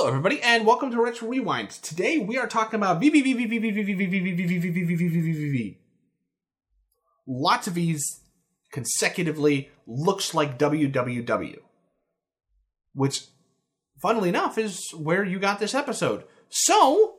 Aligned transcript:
Hello, 0.00 0.08
everybody, 0.08 0.40
and 0.40 0.64
welcome 0.64 0.90
to 0.90 1.02
Retro 1.02 1.28
Rewind. 1.28 1.68
Today 1.68 2.16
we 2.16 2.38
are 2.38 2.46
talking 2.46 2.76
about 2.76 3.02
lots 7.26 7.66
of 7.66 7.74
V's 7.74 8.22
consecutively 8.72 9.68
looks 9.86 10.32
like 10.32 10.58
WWW, 10.58 11.58
which, 12.94 13.26
funnily 14.00 14.30
enough, 14.30 14.56
is 14.56 14.90
where 14.96 15.22
you 15.22 15.38
got 15.38 15.58
this 15.58 15.74
episode. 15.74 16.24
So, 16.48 17.16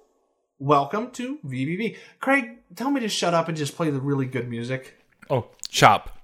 welcome 0.57 1.11
to 1.11 1.37
VBV. 1.45 1.97
Craig, 2.19 2.63
tell 2.75 2.89
me 2.89 2.99
to 3.01 3.09
shut 3.09 3.35
up 3.35 3.47
and 3.47 3.55
just 3.55 3.75
play 3.75 3.91
the 3.91 4.01
really 4.01 4.25
good 4.25 4.49
music. 4.49 4.97
Oh, 5.29 5.49
chop. 5.69 6.17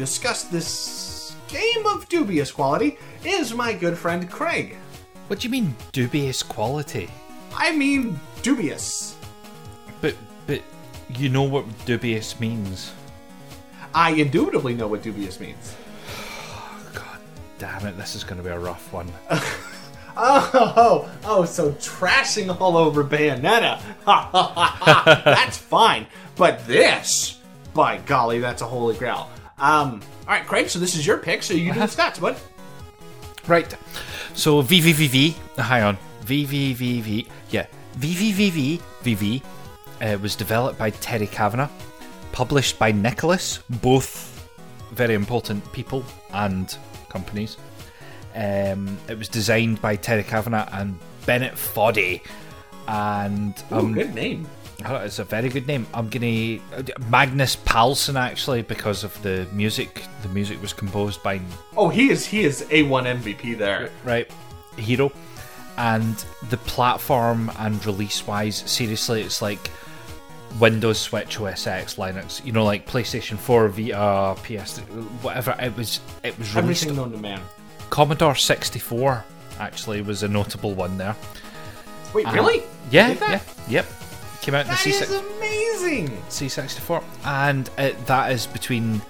Discuss 0.00 0.44
this 0.44 1.36
game 1.48 1.84
of 1.84 2.08
dubious 2.08 2.50
quality 2.50 2.96
is 3.22 3.52
my 3.52 3.74
good 3.74 3.98
friend 3.98 4.30
Craig. 4.30 4.78
What 5.26 5.40
do 5.40 5.46
you 5.46 5.52
mean 5.52 5.76
dubious 5.92 6.42
quality? 6.42 7.10
I 7.54 7.76
mean, 7.76 8.18
dubious. 8.40 9.14
But 10.00 10.14
but 10.46 10.62
you 11.18 11.28
know 11.28 11.42
what 11.42 11.66
dubious 11.84 12.40
means. 12.40 12.94
I 13.94 14.12
indubitably 14.12 14.72
know 14.74 14.88
what 14.88 15.02
dubious 15.02 15.38
means. 15.38 15.76
God 16.94 17.20
damn 17.58 17.84
it, 17.86 17.98
this 17.98 18.14
is 18.14 18.24
going 18.24 18.38
to 18.38 18.42
be 18.42 18.48
a 18.48 18.58
rough 18.58 18.90
one. 18.92 19.12
Oh, 20.22 21.08
oh, 21.24 21.44
so 21.46 21.70
trashing 21.72 22.60
all 22.60 22.76
over 22.76 23.02
Bayonetta. 23.02 23.80
Ha, 24.04 24.28
ha, 24.32 24.52
ha, 24.54 24.76
ha. 24.80 25.22
That's 25.24 25.56
fine. 25.56 26.06
But 26.36 26.66
this, 26.66 27.38
by 27.72 27.98
golly, 27.98 28.38
that's 28.38 28.60
a 28.60 28.66
holy 28.66 28.96
grail. 28.96 29.30
Um, 29.60 30.00
all 30.26 30.34
right, 30.34 30.46
Craig, 30.46 30.68
so 30.70 30.78
this 30.78 30.94
is 30.94 31.06
your 31.06 31.18
pick, 31.18 31.42
so 31.42 31.54
you 31.54 31.72
do 31.72 31.78
the 31.78 31.86
stats, 31.86 32.20
bud. 32.20 32.36
Right. 33.46 33.72
So 34.34 34.62
VVVV, 34.62 35.34
hang 35.56 35.82
on. 35.82 35.98
VVVV, 36.24 37.26
yeah. 37.50 37.66
VVVV 37.98 39.42
uh, 40.00 40.18
was 40.22 40.34
developed 40.34 40.78
by 40.78 40.90
Terry 40.90 41.26
Cavanagh, 41.26 41.68
published 42.32 42.78
by 42.78 42.92
Nicalis, 42.92 43.60
both 43.82 44.48
very 44.92 45.14
important 45.14 45.70
people 45.72 46.04
and 46.32 46.76
companies. 47.08 47.56
Um, 48.34 48.96
it 49.08 49.18
was 49.18 49.28
designed 49.28 49.82
by 49.82 49.96
Terry 49.96 50.22
Cavanagh 50.22 50.68
and 50.72 50.98
Bennett 51.26 51.54
Foddy. 51.54 52.22
And 52.88 53.54
Ooh, 53.72 53.76
um, 53.76 53.92
good 53.92 54.14
name. 54.14 54.48
Oh, 54.86 54.96
it's 54.96 55.18
a 55.18 55.24
very 55.24 55.48
good 55.48 55.66
name. 55.66 55.86
I'm 55.92 56.08
gonna 56.08 56.60
Magnus 57.08 57.56
Palsson 57.56 58.18
actually 58.18 58.62
because 58.62 59.04
of 59.04 59.20
the 59.22 59.46
music. 59.52 60.02
The 60.22 60.28
music 60.28 60.60
was 60.62 60.72
composed 60.72 61.22
by 61.22 61.40
Oh, 61.76 61.88
he 61.88 62.10
is 62.10 62.24
he 62.26 62.44
is 62.44 62.62
A1 62.70 63.20
MVP 63.22 63.58
there. 63.58 63.90
right 64.04 64.30
Hero, 64.76 65.12
and 65.76 66.24
the 66.48 66.56
platform 66.58 67.50
and 67.58 67.84
release 67.84 68.26
wise, 68.26 68.56
seriously, 68.70 69.22
it's 69.22 69.42
like 69.42 69.70
Windows, 70.58 70.98
Switch, 70.98 71.38
OS 71.40 71.66
X, 71.66 71.96
Linux. 71.96 72.44
You 72.44 72.52
know, 72.52 72.64
like 72.64 72.86
PlayStation 72.86 73.36
4, 73.36 73.68
Vita, 73.68 74.36
PS, 74.42 74.78
whatever. 75.22 75.54
It 75.60 75.76
was 75.76 76.00
it 76.24 76.38
was 76.38 76.54
released. 76.54 76.84
Everything 76.84 76.96
known 76.96 77.12
to 77.12 77.18
man. 77.18 77.40
Commodore 77.90 78.34
64 78.36 79.24
actually 79.58 80.00
was 80.00 80.22
a 80.22 80.28
notable 80.28 80.74
one 80.74 80.96
there. 80.96 81.16
Wait, 82.14 82.26
really? 82.32 82.62
Yeah, 82.90 83.10
yeah, 83.10 83.40
yep. 83.68 83.86
Came 84.42 84.54
out 84.54 84.64
in 84.64 84.68
the 84.68 84.74
C6. 84.74 85.36
amazing. 85.36 86.08
C64, 86.28 87.04
and 87.24 87.68
it, 87.76 88.06
that 88.06 88.32
is 88.32 88.46
between 88.46 89.02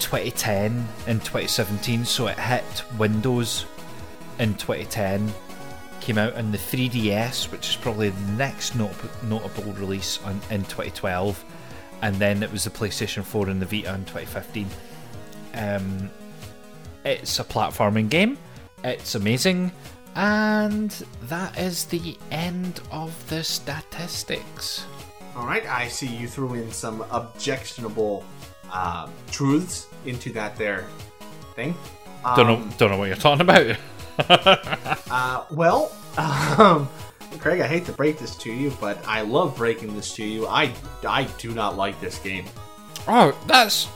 2010 0.00 0.88
and 1.06 1.20
2017. 1.20 2.04
So 2.04 2.26
it 2.26 2.38
hit 2.38 2.82
Windows 2.98 3.66
in 4.38 4.54
2010, 4.54 5.32
came 6.00 6.18
out 6.18 6.34
in 6.34 6.50
the 6.50 6.58
3DS, 6.58 7.52
which 7.52 7.70
is 7.70 7.76
probably 7.76 8.10
the 8.10 8.32
next 8.32 8.74
not- 8.74 8.92
notable 9.24 9.72
release 9.74 10.18
on, 10.24 10.40
in 10.50 10.62
2012, 10.64 11.44
and 12.02 12.16
then 12.16 12.42
it 12.42 12.50
was 12.50 12.64
the 12.64 12.70
PlayStation 12.70 13.22
4 13.22 13.48
and 13.48 13.62
the 13.62 13.66
Vita 13.66 13.94
in 13.94 14.04
2015. 14.04 14.66
Um, 15.54 16.10
it's 17.04 17.38
a 17.38 17.44
platforming 17.44 18.08
game. 18.08 18.38
It's 18.82 19.14
amazing. 19.14 19.70
And 20.14 20.90
that 21.24 21.58
is 21.58 21.86
the 21.86 22.16
end 22.30 22.80
of 22.90 23.28
the 23.28 23.42
statistics. 23.42 24.84
All 25.36 25.46
right, 25.46 25.66
I 25.66 25.88
see 25.88 26.06
you 26.06 26.28
threw 26.28 26.54
in 26.54 26.70
some 26.70 27.04
objectionable 27.10 28.24
um, 28.72 29.10
truths 29.30 29.88
into 30.06 30.32
that 30.32 30.56
there 30.56 30.86
thing. 31.56 31.74
Um, 32.24 32.36
Don't 32.36 32.46
know, 32.46 32.68
don't 32.78 32.90
know 32.90 32.98
what 32.98 33.06
you're 33.06 33.16
talking 33.16 33.42
about. 33.42 33.76
Uh, 35.10 35.44
well, 35.50 35.92
um, 36.16 36.88
Craig, 37.38 37.60
I 37.60 37.66
hate 37.66 37.84
to 37.86 37.92
break 37.92 38.18
this 38.18 38.36
to 38.36 38.52
you, 38.52 38.72
but 38.80 38.98
I 39.06 39.22
love 39.22 39.56
breaking 39.56 39.94
this 39.94 40.14
to 40.14 40.24
you. 40.24 40.46
I 40.46 40.72
I 41.06 41.24
do 41.38 41.52
not 41.52 41.76
like 41.76 42.00
this 42.00 42.18
game. 42.18 42.44
Oh, 43.08 43.36
that's 43.46 43.88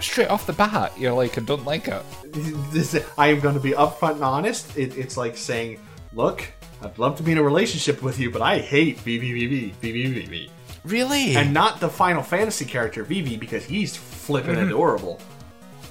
straight 0.00 0.28
off 0.28 0.46
the 0.46 0.52
bat. 0.52 0.92
You're 0.98 1.12
like, 1.12 1.38
I 1.38 1.42
don't 1.42 1.64
like 1.64 1.88
it. 1.88 2.02
This, 2.72 2.96
I 3.16 3.28
am 3.28 3.40
going 3.40 3.54
to 3.54 3.60
be 3.60 3.72
upfront 3.72 4.14
and 4.14 4.24
honest. 4.24 4.76
It, 4.76 4.96
it's 4.96 5.16
like 5.16 5.36
saying, 5.36 5.80
"Look, 6.12 6.44
I'd 6.82 6.98
love 6.98 7.16
to 7.16 7.22
be 7.22 7.32
in 7.32 7.38
a 7.38 7.42
relationship 7.42 8.02
with 8.02 8.18
you, 8.18 8.30
but 8.30 8.42
I 8.42 8.58
hate 8.58 8.98
VVVV, 8.98 9.74
VVVV." 9.76 10.50
Really? 10.84 11.36
and 11.36 11.52
not 11.52 11.80
the 11.80 11.88
Final 11.88 12.22
Fantasy 12.22 12.64
character 12.64 13.02
Vivi 13.04 13.36
because 13.36 13.64
he's 13.64 13.96
flippin' 13.96 14.58
adorable. 14.58 15.20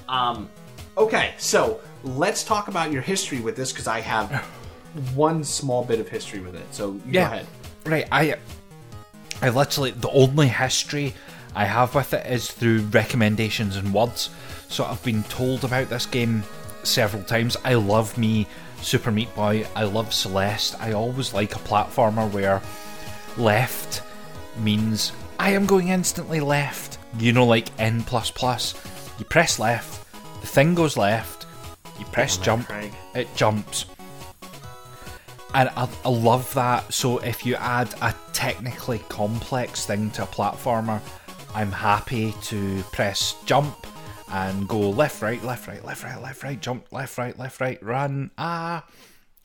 Um, 0.08 0.50
okay, 0.98 1.34
so 1.38 1.82
let's 2.04 2.44
talk 2.44 2.68
about 2.68 2.92
your 2.92 3.02
history 3.02 3.40
with 3.40 3.56
this 3.56 3.72
because 3.72 3.88
I 3.88 4.00
have 4.02 4.32
one 5.16 5.44
small 5.44 5.84
bit 5.84 6.00
of 6.00 6.08
history 6.08 6.40
with 6.40 6.56
it. 6.56 6.66
So 6.74 7.00
yeah. 7.06 7.12
go 7.12 7.34
ahead. 7.34 7.48
Right. 7.86 8.08
I, 8.12 8.36
I 9.42 9.50
literally 9.50 9.92
the 9.92 10.10
only 10.10 10.48
history 10.48 11.14
I 11.58 11.66
have 11.66 11.96
with 11.96 12.14
it 12.14 12.24
is 12.28 12.52
through 12.52 12.82
recommendations 12.82 13.78
and 13.78 13.92
words. 13.92 14.30
So 14.70 14.86
I've 14.86 15.04
been 15.04 15.24
told 15.24 15.64
about 15.64 15.90
this 15.90 16.06
game 16.06 16.44
several 16.84 17.24
times. 17.24 17.58
I 17.66 17.74
love 17.74 18.16
me 18.16 18.46
Super 18.84 19.12
Meat 19.12 19.34
Boy. 19.34 19.66
I 19.76 19.86
love 19.86 20.14
Celeste. 20.14 20.80
I 20.80 20.92
always 20.92 21.34
like 21.34 21.56
a 21.56 21.60
platformer 21.60 22.32
where 22.32 22.62
left 23.38 24.04
means 24.60 25.14
I 25.40 25.50
am 25.50 25.66
going 25.66 25.88
instantly 25.88 26.42
left. 26.42 27.00
You 27.18 27.34
know, 27.34 27.48
like 27.48 27.70
N 27.80 28.04
plus 28.04 28.30
plus. 28.30 28.76
You 29.18 29.26
press 29.26 29.58
left, 29.58 30.06
the 30.42 30.48
thing 30.48 30.76
goes 30.76 30.96
left. 30.96 31.48
You 31.98 32.06
press 32.06 32.38
it, 32.38 32.44
jump, 32.44 32.68
Craig. 32.68 32.94
it 33.16 33.36
jumps. 33.36 33.88
And 35.56 35.70
I, 35.70 35.90
I 36.06 36.10
love 36.10 36.54
that. 36.54 36.94
So 36.94 37.18
if 37.18 37.48
you 37.48 37.56
add 37.56 37.96
a 38.04 38.14
technically 38.32 39.00
complex 39.10 39.88
thing 39.88 40.12
to 40.12 40.22
a 40.22 40.28
platformer, 40.28 41.02
I'm 41.56 41.72
happy 41.72 42.34
to 42.44 42.84
press 42.92 43.36
jump 43.46 43.88
and 44.32 44.68
go 44.68 44.90
left, 44.90 45.22
right, 45.22 45.42
left, 45.44 45.68
right, 45.68 45.84
left, 45.84 46.04
right, 46.04 46.22
left, 46.22 46.44
right, 46.44 46.60
jump, 46.60 46.92
left, 46.92 47.18
right, 47.18 47.38
left, 47.38 47.60
right, 47.62 47.82
run. 47.82 48.32
Ah. 48.38 48.86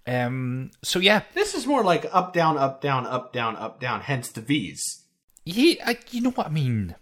Um. 0.07 0.73
So 0.83 0.99
yeah, 0.99 1.23
This 1.35 1.55
is 1.55 1.67
more 1.67 1.85
like 1.85 2.07
up, 2.13 2.33
down, 2.33 2.59
up, 2.59 2.81
down, 2.83 3.07
up, 3.07 3.33
down, 3.33 3.55
up, 3.57 3.79
down. 3.81 4.01
Hence 4.01 4.29
the 4.29 4.41
V's. 4.41 5.05
Yeah, 5.45 5.75
I, 5.87 5.99
you 6.11 6.21
know 6.21 6.31
what 6.31 6.49
I 6.49 6.51
mean. 6.51 6.97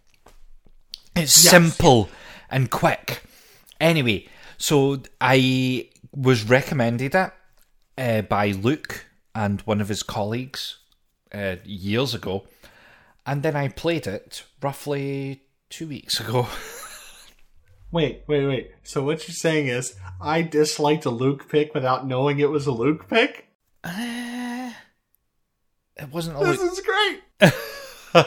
It's 1.17 1.43
Yes. 1.45 1.51
simple 1.51 2.11
and 2.51 2.71
quick. 2.71 3.23
Anyway, 3.81 4.29
so 4.59 5.01
I 5.21 5.89
was 6.15 6.45
recommended 6.45 7.15
it 7.15 7.33
uh, 7.97 8.23
by 8.23 8.49
Luke 8.53 9.07
and 9.35 9.63
one 9.63 9.81
of 9.81 9.89
his 9.89 10.03
colleagues 10.03 10.79
uh, 11.33 11.57
years 11.65 12.13
ago, 12.15 12.45
and 13.27 13.43
then 13.43 13.55
I 13.57 13.69
played 13.69 14.07
it 14.07 14.45
roughly 14.63 15.43
two 15.69 15.89
weeks 15.89 16.19
ago. 16.21 16.49
Wait, 17.93 18.23
wait, 18.29 18.47
wait. 18.47 18.71
So 18.85 19.03
what 19.03 19.27
you're 19.27 19.35
saying 19.35 19.67
is 19.67 19.97
I 20.21 20.43
disliked 20.43 21.07
a 21.07 21.11
Luke 21.11 21.49
pick 21.49 21.75
without 21.75 22.07
knowing 22.07 22.39
it 22.39 22.49
was 22.49 22.69
a 22.69 22.71
Luke 22.71 23.09
pick? 23.09 23.49
Uh, 23.83 24.71
it 25.97 26.09
wasn't 26.13 26.37
a 26.37 26.45
This 26.45 26.61
Luke. 26.61 26.71
is 26.73 26.81
great. 27.41 28.27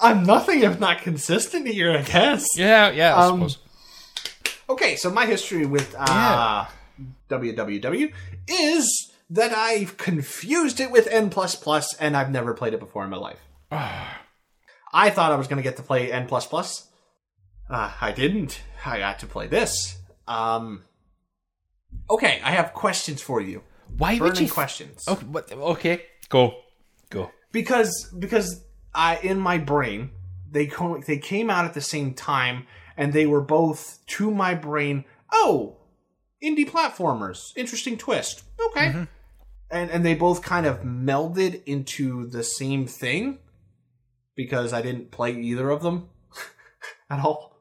I'm 0.00 0.22
nothing 0.24 0.62
if 0.62 0.80
not 0.80 1.02
consistent 1.02 1.68
here, 1.68 1.92
I 1.92 2.00
guess. 2.00 2.46
Yeah, 2.56 2.90
yeah, 2.90 3.14
I 3.14 3.26
Um, 3.26 3.48
suppose. 3.50 3.58
Okay, 4.70 4.96
so 4.96 5.10
my 5.10 5.26
history 5.26 5.66
with 5.66 5.94
uh, 5.98 6.64
WWW 7.28 8.12
is 8.48 9.12
that 9.30 9.52
I've 9.52 9.96
confused 9.96 10.80
it 10.80 10.90
with 10.90 11.06
N 11.08 11.30
and 12.00 12.16
I've 12.16 12.30
never 12.30 12.54
played 12.54 12.74
it 12.74 12.80
before 12.80 13.04
in 13.04 13.10
my 13.10 13.16
life. 13.16 13.38
I 13.70 15.10
thought 15.10 15.32
I 15.32 15.36
was 15.36 15.48
going 15.48 15.56
to 15.56 15.62
get 15.62 15.76
to 15.78 15.82
play 15.82 16.12
N 16.12 16.28
Uh, 16.30 17.92
I 18.00 18.12
didn't. 18.12 18.60
I 18.84 18.98
got 18.98 19.18
to 19.20 19.26
play 19.26 19.46
this. 19.46 19.98
Um, 20.28 20.84
okay, 22.10 22.40
I 22.44 22.52
have 22.52 22.72
questions 22.72 23.20
for 23.20 23.40
you. 23.40 23.62
Why 23.96 24.18
Burning 24.18 24.32
would 24.32 24.40
you? 24.40 24.50
questions. 24.50 25.04
Oh, 25.06 25.14
what- 25.16 25.50
okay, 25.52 26.02
go, 26.28 26.54
go. 27.10 27.30
because 27.52 28.12
because 28.18 28.62
I 28.94 29.16
in 29.18 29.38
my 29.38 29.58
brain 29.58 30.10
they 30.50 30.66
co- 30.66 31.00
they 31.00 31.18
came 31.18 31.50
out 31.50 31.64
at 31.64 31.74
the 31.74 31.80
same 31.80 32.14
time 32.14 32.66
and 32.96 33.12
they 33.12 33.26
were 33.26 33.40
both 33.40 33.98
to 34.06 34.30
my 34.30 34.54
brain. 34.54 35.04
Oh, 35.32 35.78
indie 36.42 36.68
platformers, 36.68 37.52
interesting 37.56 37.96
twist. 37.98 38.44
Okay, 38.66 39.06
and 39.74 39.90
and 39.90 40.04
they 40.04 40.14
both 40.14 40.42
kind 40.42 40.66
of 40.66 40.80
melded 40.82 41.62
into 41.64 42.26
the 42.26 42.42
same 42.42 42.86
thing 42.86 43.38
because 44.34 44.72
I 44.72 44.82
didn't 44.82 45.10
play 45.10 45.32
either 45.32 45.70
of 45.70 45.82
them 45.82 46.08
at 47.10 47.20
all. 47.20 47.60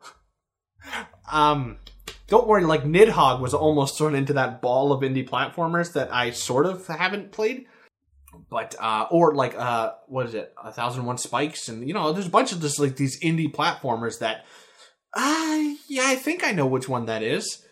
Um. 1.31 1.77
Don't 2.27 2.47
worry, 2.47 2.63
like 2.63 2.83
Nidhogg 2.83 3.41
was 3.41 3.53
almost 3.53 3.97
thrown 3.97 4.15
into 4.15 4.33
that 4.33 4.59
ball 4.59 4.91
of 4.91 5.01
indie 5.01 5.27
platformers 5.27 5.93
that 5.93 6.11
I 6.11 6.31
sort 6.31 6.65
of 6.65 6.87
haven't 6.87 7.31
played 7.31 7.67
but 8.49 8.75
uh 8.79 9.07
or 9.09 9.35
like 9.35 9.55
uh 9.55 9.93
what 10.07 10.25
is 10.25 10.33
it 10.33 10.53
a 10.63 10.71
thousand 10.71 10.99
and 10.99 11.07
one 11.07 11.17
spikes 11.17 11.69
and 11.69 11.87
you 11.87 11.93
know 11.93 12.13
there's 12.13 12.27
a 12.27 12.31
bunch 12.31 12.51
of 12.51 12.61
just 12.61 12.79
like 12.79 12.95
these 12.95 13.19
indie 13.21 13.51
platformers 13.51 14.19
that 14.19 14.45
uh 15.13 15.73
yeah 15.87 16.03
i 16.05 16.15
think 16.15 16.43
i 16.43 16.51
know 16.51 16.65
which 16.65 16.89
one 16.89 17.05
that 17.05 17.23
is 17.23 17.65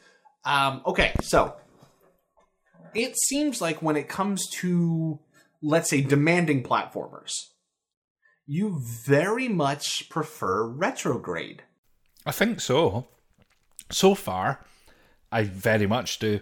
um 0.46 0.82
okay 0.86 1.14
so 1.22 1.56
it 2.94 3.18
seems 3.18 3.62
like 3.62 3.82
when 3.82 3.96
it 3.96 4.08
comes 4.08 4.48
to 4.50 5.20
let's 5.62 5.90
say 5.90 6.02
demanding 6.02 6.64
platformers 6.64 7.32
you 8.46 8.82
very 9.06 9.48
much 9.48 10.10
prefer 10.10 10.66
retrograde 10.66 11.64
I 12.26 12.32
think 12.32 12.62
so. 12.62 13.08
So 13.90 14.16
far, 14.16 14.64
I 15.32 15.44
very 15.44 15.88
much 15.88 16.20
do. 16.20 16.40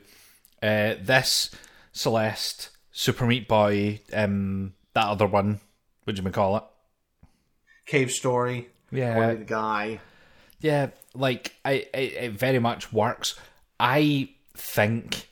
Uh, 0.62 0.96
this 1.02 1.52
Celeste, 1.94 2.70
Super 2.92 3.26
Meat 3.26 3.48
Boy, 3.48 4.02
um, 4.14 4.74
that 4.94 5.08
other 5.08 5.26
one, 5.26 5.62
what 6.04 6.16
do 6.16 6.22
you 6.22 6.30
call 6.32 6.58
it? 6.58 6.64
cave 7.86 8.12
story 8.12 8.70
Yeah, 8.92 9.34
the 9.34 9.44
guy 9.46 10.00
yeah. 10.60 10.90
Like 11.16 11.56
I, 11.66 11.72
it, 11.94 12.14
it 12.14 12.32
very 12.34 12.60
much 12.60 12.94
works. 12.94 13.40
I 13.80 14.30
think, 14.56 15.28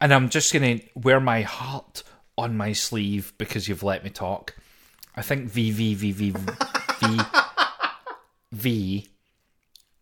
and 0.00 0.12
I'm 0.14 0.28
just 0.28 0.52
gonna 0.52 0.80
wear 0.94 1.20
my 1.20 1.42
heart 1.42 2.02
on 2.38 2.56
my 2.56 2.72
sleeve 2.72 3.32
because 3.38 3.68
you've 3.68 3.82
let 3.82 4.02
me 4.04 4.10
talk. 4.10 4.54
I 5.16 5.22
think 5.22 5.50
V 5.50 5.70
V 5.72 5.94
V 5.94 6.12
V 6.12 6.30
V 7.00 7.20
V 8.52 9.06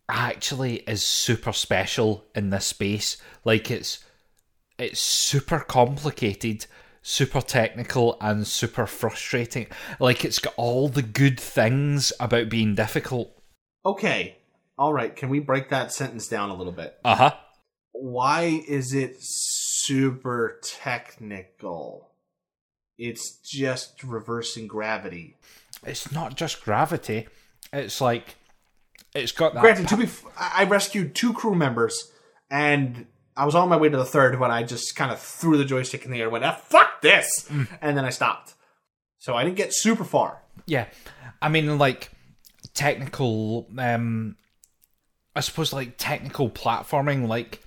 actually 0.07 0.75
is 0.77 1.03
super 1.03 1.51
special 1.53 2.25
in 2.35 2.49
this 2.49 2.65
space. 2.65 3.17
Like 3.45 3.69
it's 3.71 4.03
it's 4.77 4.99
super 5.01 5.59
complicated, 5.59 6.65
super 7.01 7.41
technical, 7.41 8.17
and 8.21 8.47
super 8.47 8.87
frustrating. 8.87 9.67
Like 9.99 10.23
it's 10.23 10.39
got 10.39 10.53
all 10.57 10.87
the 10.89 11.01
good 11.01 11.39
things 11.39 12.13
about 12.19 12.49
being 12.49 12.75
difficult. 12.75 13.35
okay 13.85 14.35
all 14.77 14.93
right 14.93 15.13
can 15.15 15.27
we 15.27 15.39
break 15.39 15.69
that 15.69 15.91
sentence 15.91 16.27
down 16.29 16.49
a 16.49 16.55
little 16.55 16.71
bit 16.71 16.97
Uh 17.03 17.15
huh. 17.15 17.31
why 17.91 18.61
is 18.67 18.93
it 18.93 19.21
super 19.89 20.59
technical? 20.61 22.11
It's 22.97 23.39
just 23.39 24.03
reversing 24.03 24.67
gravity. 24.67 25.37
It's 25.83 26.11
not 26.11 26.35
just 26.35 26.63
gravity. 26.63 27.27
It's 27.73 28.01
like 28.01 28.35
it's 29.15 29.31
got 29.31 29.53
that. 29.53 29.61
Granted, 29.61 29.87
to 29.87 29.97
be, 29.97 30.03
f- 30.03 30.25
I 30.37 30.65
rescued 30.65 31.15
two 31.15 31.33
crew 31.33 31.55
members, 31.55 32.11
and 32.51 33.07
I 33.35 33.45
was 33.45 33.55
on 33.55 33.69
my 33.69 33.77
way 33.77 33.89
to 33.89 33.97
the 33.97 34.05
third 34.05 34.39
when 34.39 34.51
I 34.51 34.63
just 34.63 34.95
kind 34.95 35.11
of 35.11 35.19
threw 35.19 35.57
the 35.57 35.65
joystick 35.65 36.05
in 36.05 36.11
the 36.11 36.17
air, 36.19 36.25
and 36.25 36.33
went, 36.33 36.45
ah, 36.45 36.59
"Fuck 36.65 37.01
this," 37.01 37.49
and 37.81 37.97
then 37.97 38.05
I 38.05 38.09
stopped. 38.09 38.53
So 39.17 39.35
I 39.35 39.43
didn't 39.43 39.57
get 39.57 39.73
super 39.73 40.03
far. 40.03 40.41
Yeah, 40.65 40.85
I 41.41 41.49
mean, 41.49 41.77
like 41.77 42.11
technical. 42.73 43.67
um 43.77 44.35
I 45.35 45.39
suppose 45.41 45.71
like 45.71 45.93
technical 45.97 46.49
platforming. 46.49 47.27
Like 47.27 47.63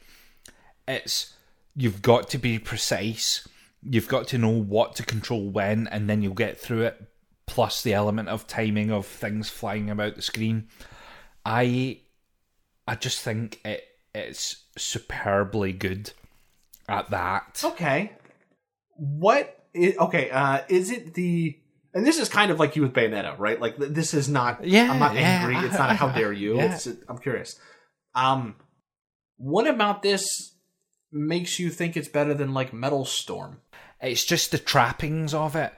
it's 0.86 1.32
you've 1.74 2.02
got 2.02 2.28
to 2.30 2.38
be 2.38 2.58
precise. 2.58 3.48
You've 3.82 4.08
got 4.08 4.28
to 4.28 4.38
know 4.38 4.50
what 4.50 4.96
to 4.96 5.02
control 5.04 5.48
when, 5.48 5.88
and 5.88 6.08
then 6.08 6.22
you'll 6.22 6.34
get 6.34 6.58
through 6.58 6.82
it. 6.82 7.02
Plus 7.46 7.82
the 7.82 7.92
element 7.92 8.28
of 8.28 8.46
timing 8.46 8.90
of 8.90 9.06
things 9.06 9.50
flying 9.50 9.90
about 9.90 10.14
the 10.14 10.22
screen. 10.22 10.68
I, 11.44 12.00
I 12.86 12.94
just 12.94 13.20
think 13.20 13.60
it 13.64 13.84
it's 14.14 14.64
superbly 14.76 15.72
good 15.72 16.12
at 16.88 17.10
that. 17.10 17.62
Okay, 17.64 18.12
what? 18.94 19.58
Is, 19.74 19.96
okay, 19.96 20.30
uh, 20.30 20.60
is 20.68 20.90
it 20.90 21.14
the? 21.14 21.58
And 21.94 22.06
this 22.06 22.18
is 22.18 22.28
kind 22.28 22.50
of 22.50 22.58
like 22.58 22.74
you 22.76 22.82
with 22.82 22.94
Bayonetta, 22.94 23.38
right? 23.38 23.60
Like 23.60 23.76
this 23.76 24.14
is 24.14 24.28
not. 24.28 24.64
Yeah, 24.64 24.90
I'm 24.90 24.98
not 24.98 25.14
yeah. 25.14 25.20
angry. 25.20 25.56
It's 25.66 25.76
not 25.76 25.96
how 25.96 26.08
dare 26.08 26.32
you. 26.32 26.56
Yeah. 26.56 26.74
It's, 26.74 26.86
I'm 27.08 27.18
curious. 27.18 27.58
Um, 28.14 28.56
what 29.36 29.66
about 29.66 30.02
this 30.02 30.51
makes 31.12 31.58
you 31.58 31.70
think 31.70 31.96
it's 31.96 32.08
better 32.08 32.34
than 32.34 32.54
like 32.54 32.72
Metal 32.72 33.04
Storm? 33.04 33.60
It's 34.00 34.24
just 34.24 34.50
the 34.50 34.58
trappings 34.58 35.32
of 35.34 35.54
it. 35.54 35.72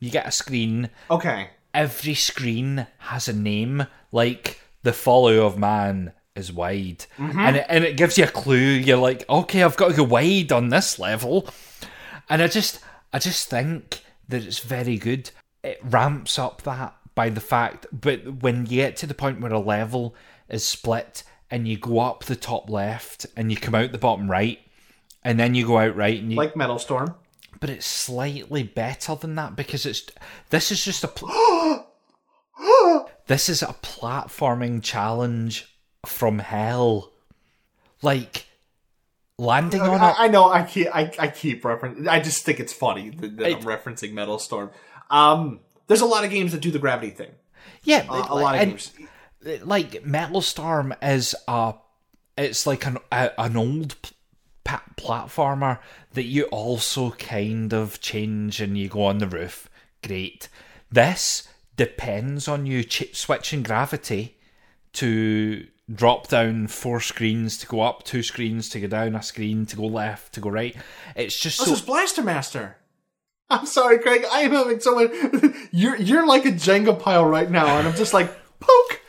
You 0.00 0.10
get 0.10 0.26
a 0.26 0.32
screen. 0.32 0.90
Okay, 1.10 1.50
Every 1.74 2.14
screen 2.14 2.86
has 2.98 3.28
a 3.28 3.32
name. 3.32 3.86
Like 4.10 4.60
the 4.82 4.92
follow 4.92 5.44
of 5.44 5.58
man 5.58 6.12
is 6.34 6.52
wide, 6.52 7.04
mm-hmm. 7.18 7.38
and 7.38 7.56
it, 7.56 7.66
and 7.68 7.84
it 7.84 7.96
gives 7.96 8.16
you 8.16 8.24
a 8.24 8.28
clue. 8.28 8.56
You're 8.56 8.96
like, 8.96 9.28
okay, 9.28 9.62
I've 9.62 9.76
got 9.76 9.88
to 9.88 9.96
go 9.96 10.04
wide 10.04 10.50
on 10.52 10.70
this 10.70 10.98
level, 10.98 11.48
and 12.28 12.40
I 12.42 12.48
just 12.48 12.80
I 13.12 13.18
just 13.18 13.50
think 13.50 14.02
that 14.28 14.44
it's 14.44 14.60
very 14.60 14.96
good. 14.96 15.30
It 15.62 15.80
ramps 15.82 16.38
up 16.38 16.62
that 16.62 16.94
by 17.14 17.28
the 17.28 17.40
fact, 17.40 17.86
but 17.92 18.42
when 18.42 18.66
you 18.66 18.76
get 18.76 18.96
to 18.98 19.06
the 19.06 19.14
point 19.14 19.40
where 19.40 19.52
a 19.52 19.58
level 19.58 20.14
is 20.48 20.64
split 20.64 21.24
and 21.50 21.66
you 21.66 21.76
go 21.76 21.98
up 21.98 22.24
the 22.24 22.36
top 22.36 22.70
left 22.70 23.26
and 23.36 23.50
you 23.50 23.56
come 23.56 23.74
out 23.74 23.90
the 23.90 23.98
bottom 23.98 24.30
right, 24.30 24.60
and 25.28 25.38
then 25.38 25.54
you 25.54 25.66
go 25.66 25.76
out 25.78 25.94
right 25.94 26.18
and 26.20 26.30
you 26.32 26.38
like 26.38 26.56
Metal 26.56 26.78
Storm. 26.78 27.14
but 27.60 27.68
it's 27.68 27.86
slightly 27.86 28.62
better 28.62 29.14
than 29.14 29.34
that 29.34 29.54
because 29.56 29.84
it's 29.84 30.02
this 30.48 30.70
is 30.72 30.82
just 30.82 31.04
a 31.04 31.08
pl- 31.08 31.86
this 33.26 33.48
is 33.48 33.62
a 33.62 33.74
platforming 33.82 34.82
challenge 34.82 35.66
from 36.06 36.38
hell 36.38 37.12
like 38.02 38.46
landing 39.38 39.82
on 39.82 40.00
I, 40.00 40.10
it 40.10 40.16
I 40.18 40.28
know 40.28 40.50
I 40.50 40.62
keep 40.64 40.88
I, 40.94 41.12
I 41.18 41.28
keep 41.28 41.62
referencing. 41.62 42.08
I 42.08 42.20
just 42.20 42.44
think 42.44 42.58
it's 42.60 42.72
funny 42.72 43.10
that, 43.10 43.36
that 43.36 43.46
I'm 43.46 43.62
referencing 43.62 44.12
Metal 44.12 44.38
Storm. 44.38 44.70
Um, 45.10 45.60
there's 45.86 46.00
a 46.00 46.06
lot 46.06 46.24
of 46.24 46.30
games 46.30 46.52
that 46.52 46.60
do 46.60 46.70
the 46.70 46.78
gravity 46.78 47.10
thing. 47.10 47.30
yeah 47.84 48.06
Uh, 48.08 48.26
a 48.28 48.34
lot 48.34 48.54
of 48.54 48.60
and, 48.62 48.70
games. 48.72 48.92
like 49.64 50.04
metal 50.04 50.40
storm 50.40 50.94
is 51.02 51.34
a 51.46 51.74
it's 52.36 52.66
like 52.66 52.86
an 52.86 52.98
a, 53.12 53.30
an 53.38 53.56
old 53.56 53.96
platformer 54.96 55.78
that 56.12 56.24
you 56.24 56.44
also 56.44 57.10
kind 57.12 57.72
of 57.72 58.00
change 58.00 58.60
and 58.60 58.76
you 58.76 58.88
go 58.88 59.04
on 59.04 59.18
the 59.18 59.26
roof 59.26 59.68
great 60.02 60.48
this 60.90 61.48
depends 61.76 62.48
on 62.48 62.66
you 62.66 62.82
ch- 62.84 63.14
switching 63.14 63.62
gravity 63.62 64.36
to 64.92 65.66
drop 65.92 66.28
down 66.28 66.66
four 66.66 67.00
screens 67.00 67.56
to 67.56 67.66
go 67.66 67.80
up 67.80 68.02
two 68.02 68.22
screens 68.22 68.68
to 68.68 68.80
go 68.80 68.86
down 68.86 69.14
a 69.14 69.22
screen 69.22 69.64
to 69.64 69.76
go 69.76 69.86
left 69.86 70.32
to 70.32 70.40
go 70.40 70.50
right 70.50 70.76
it's 71.16 71.38
just 71.38 71.58
This 71.58 71.68
so 71.68 71.74
is 71.74 71.80
Blaster 71.82 72.22
Master. 72.22 72.76
I'm 73.50 73.64
sorry, 73.64 73.98
Craig. 73.98 74.26
I 74.30 74.40
am 74.42 74.52
having 74.52 74.78
so 74.80 74.94
much. 74.94 75.10
You're 75.72 75.96
you're 75.96 76.26
like 76.26 76.44
a 76.44 76.50
Jenga 76.52 76.98
pile 76.98 77.24
right 77.24 77.50
now, 77.50 77.78
and 77.78 77.88
I'm 77.88 77.94
just 77.94 78.12
like 78.12 78.30
poke, 78.60 79.00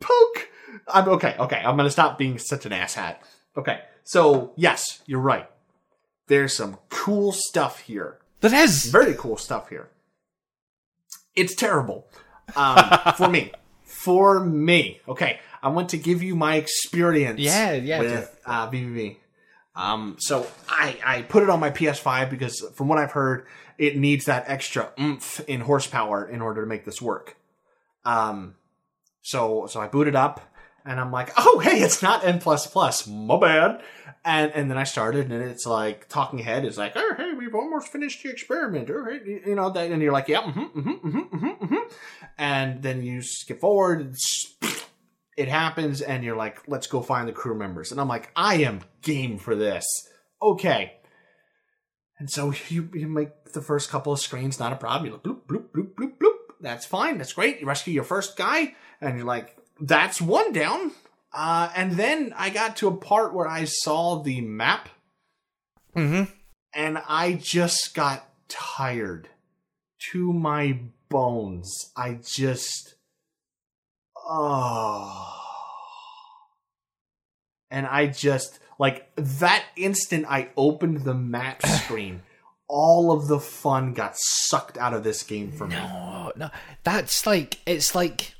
poke. 0.00 0.48
I'm 0.88 1.08
okay. 1.10 1.36
Okay, 1.38 1.62
I'm 1.64 1.76
gonna 1.76 1.90
stop 1.90 2.18
being 2.18 2.38
such 2.38 2.66
an 2.66 2.72
asshat. 2.72 3.18
Okay, 3.56 3.80
so 4.08 4.52
yes, 4.56 5.02
you're 5.04 5.20
right. 5.20 5.50
There's 6.28 6.56
some 6.56 6.78
cool 6.88 7.30
stuff 7.30 7.80
here. 7.80 8.16
there 8.40 8.54
is 8.54 8.86
Very 8.86 9.12
cool 9.12 9.36
stuff 9.36 9.68
here. 9.68 9.90
It's 11.36 11.54
terrible 11.54 12.08
um, 12.56 12.78
for 13.18 13.28
me. 13.28 13.52
For 13.84 14.40
me. 14.40 15.02
Okay, 15.06 15.40
I 15.62 15.68
want 15.68 15.90
to 15.90 15.98
give 15.98 16.22
you 16.22 16.34
my 16.34 16.54
experience. 16.54 17.38
Yeah, 17.38 17.74
yeah, 17.74 18.00
With 18.00 18.40
uh, 18.46 18.70
VVV. 18.70 19.16
Um, 19.76 20.16
so 20.18 20.46
I 20.70 20.98
I 21.04 21.22
put 21.22 21.42
it 21.42 21.50
on 21.50 21.60
my 21.60 21.70
PS5 21.70 22.30
because 22.30 22.66
from 22.76 22.88
what 22.88 22.96
I've 22.96 23.12
heard, 23.12 23.46
it 23.76 23.98
needs 23.98 24.24
that 24.24 24.44
extra 24.46 24.90
oomph 24.98 25.40
in 25.46 25.60
horsepower 25.60 26.26
in 26.26 26.40
order 26.40 26.62
to 26.62 26.66
make 26.66 26.86
this 26.86 27.02
work. 27.02 27.36
Um, 28.06 28.54
so 29.20 29.66
so 29.66 29.80
I 29.80 29.86
boot 29.86 30.08
it 30.08 30.16
up 30.16 30.47
and 30.88 30.98
I'm 30.98 31.12
like, 31.12 31.32
oh 31.36 31.58
hey, 31.58 31.82
it's 31.82 32.02
not 32.02 32.24
N 32.24 32.40
plus 32.40 32.66
plus, 32.66 33.06
my 33.06 33.38
bad. 33.38 33.82
And 34.24 34.50
and 34.52 34.70
then 34.70 34.78
I 34.78 34.84
started 34.84 35.30
and 35.30 35.42
it's 35.42 35.66
like 35.66 36.08
talking 36.08 36.38
head 36.38 36.64
is 36.64 36.78
like, 36.78 36.94
oh 36.96 37.14
hey, 37.16 37.34
we've 37.34 37.54
almost 37.54 37.88
finished 37.88 38.22
the 38.22 38.30
experiment. 38.30 38.90
Oh, 38.90 39.04
hey, 39.04 39.42
you 39.46 39.54
know 39.54 39.70
that, 39.70 39.90
and 39.90 40.02
you're 40.02 40.12
like, 40.12 40.28
yeah, 40.28 40.42
mm-hmm, 40.42 40.60
mm-hmm, 40.60 40.90
mm-hmm, 40.90 41.36
mm-hmm, 41.36 41.64
mm-hmm. 41.64 41.94
and 42.38 42.82
then 42.82 43.02
you 43.02 43.20
skip 43.20 43.60
forward, 43.60 44.14
it 45.36 45.48
happens, 45.48 46.00
and 46.00 46.24
you're 46.24 46.36
like, 46.36 46.66
let's 46.66 46.86
go 46.86 47.02
find 47.02 47.28
the 47.28 47.32
crew 47.32 47.56
members. 47.56 47.92
And 47.92 48.00
I'm 48.00 48.08
like, 48.08 48.32
I 48.34 48.56
am 48.56 48.80
game 49.02 49.38
for 49.38 49.54
this. 49.54 49.84
Okay. 50.40 50.94
And 52.18 52.30
so 52.30 52.52
you, 52.68 52.88
you 52.94 53.08
make 53.08 53.52
the 53.52 53.62
first 53.62 53.90
couple 53.90 54.12
of 54.12 54.18
screens 54.18 54.58
not 54.58 54.72
a 54.72 54.76
problem. 54.76 55.06
You're 55.06 55.14
like, 55.14 55.22
bloop, 55.22 55.46
bloop, 55.46 55.70
bloop, 55.70 55.94
bloop, 55.94 56.18
bloop. 56.18 56.34
That's 56.60 56.86
fine. 56.86 57.18
That's 57.18 57.34
great. 57.34 57.60
You 57.60 57.66
rescue 57.66 57.92
your 57.92 58.04
first 58.04 58.36
guy, 58.36 58.74
and 59.00 59.16
you're 59.16 59.26
like, 59.26 59.57
that's 59.80 60.20
one 60.20 60.52
down. 60.52 60.92
Uh, 61.32 61.70
and 61.76 61.92
then 61.92 62.32
I 62.36 62.50
got 62.50 62.76
to 62.78 62.88
a 62.88 62.96
part 62.96 63.34
where 63.34 63.46
I 63.48 63.64
saw 63.64 64.22
the 64.22 64.40
map, 64.40 64.88
Mm-hmm. 65.96 66.30
and 66.74 66.98
I 67.08 67.32
just 67.34 67.94
got 67.94 68.28
tired 68.48 69.28
to 70.12 70.32
my 70.32 70.78
bones. 71.08 71.90
I 71.96 72.18
just, 72.24 72.94
oh. 74.16 75.34
And 77.70 77.86
I 77.86 78.06
just, 78.06 78.58
like, 78.78 79.10
that 79.16 79.64
instant 79.76 80.26
I 80.28 80.48
opened 80.56 81.04
the 81.04 81.14
map 81.14 81.64
screen, 81.66 82.22
all 82.68 83.12
of 83.12 83.26
the 83.28 83.40
fun 83.40 83.92
got 83.92 84.14
sucked 84.16 84.78
out 84.78 84.94
of 84.94 85.02
this 85.04 85.22
game 85.22 85.52
for 85.52 85.66
me. 85.66 85.74
No, 85.76 86.32
no, 86.36 86.50
that's 86.84 87.26
like 87.26 87.58
it's 87.66 87.94
like, 87.94 88.34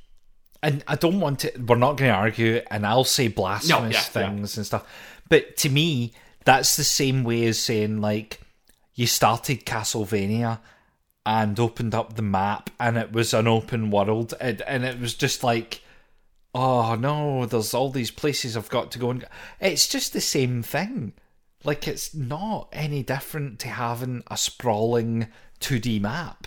and 0.63 0.83
I 0.87 0.97
don't 0.97 1.21
want 1.21 1.41
to. 1.41 1.53
We're 1.59 1.77
not 1.77 1.97
going 1.97 2.11
to 2.11 2.17
argue, 2.17 2.63
and 2.71 2.87
I'll 2.87 3.05
say 3.05 3.29
blasphemous 3.29 3.95
yeah, 3.95 4.01
things 4.01 4.57
and 4.57 4.67
stuff. 4.67 4.87
But 5.29 5.57
to 5.59 5.69
me, 5.69 6.13
that's 6.45 6.77
the 6.77 6.85
same 6.85 7.25
way 7.25 7.47
as 7.47 7.59
saying 7.59 8.01
like 8.01 8.41
you 8.95 9.07
started 9.07 9.65
Castlevania 9.65 10.61
and 11.25 11.59
opened 11.61 11.95
up 11.95 12.17
the 12.17 12.23
map, 12.23 12.71
and 12.81 12.97
it 12.97 13.13
was 13.13 13.35
an 13.35 13.47
open 13.47 13.91
world, 13.91 14.35
and, 14.41 14.63
and 14.63 14.85
it 14.85 15.01
was 15.01 15.15
just 15.15 15.43
like. 15.43 15.83
Oh 16.55 16.95
no, 16.95 17.45
there's 17.45 17.75
all 17.75 17.91
these 17.91 18.11
places 18.11 18.57
I've 18.57 18.71
got 18.71 18.91
to 18.93 18.99
go 18.99 19.11
and 19.11 19.25
it's 19.61 19.87
just 19.87 20.15
the 20.15 20.21
same 20.21 20.63
thing. 20.63 21.13
Like 21.63 21.87
it's 21.87 22.15
not 22.15 22.69
any 22.73 23.03
different 23.03 23.59
to 23.61 23.69
having 23.69 24.25
a 24.29 24.37
sprawling 24.37 25.29
2D 25.61 26.01
map. 26.01 26.47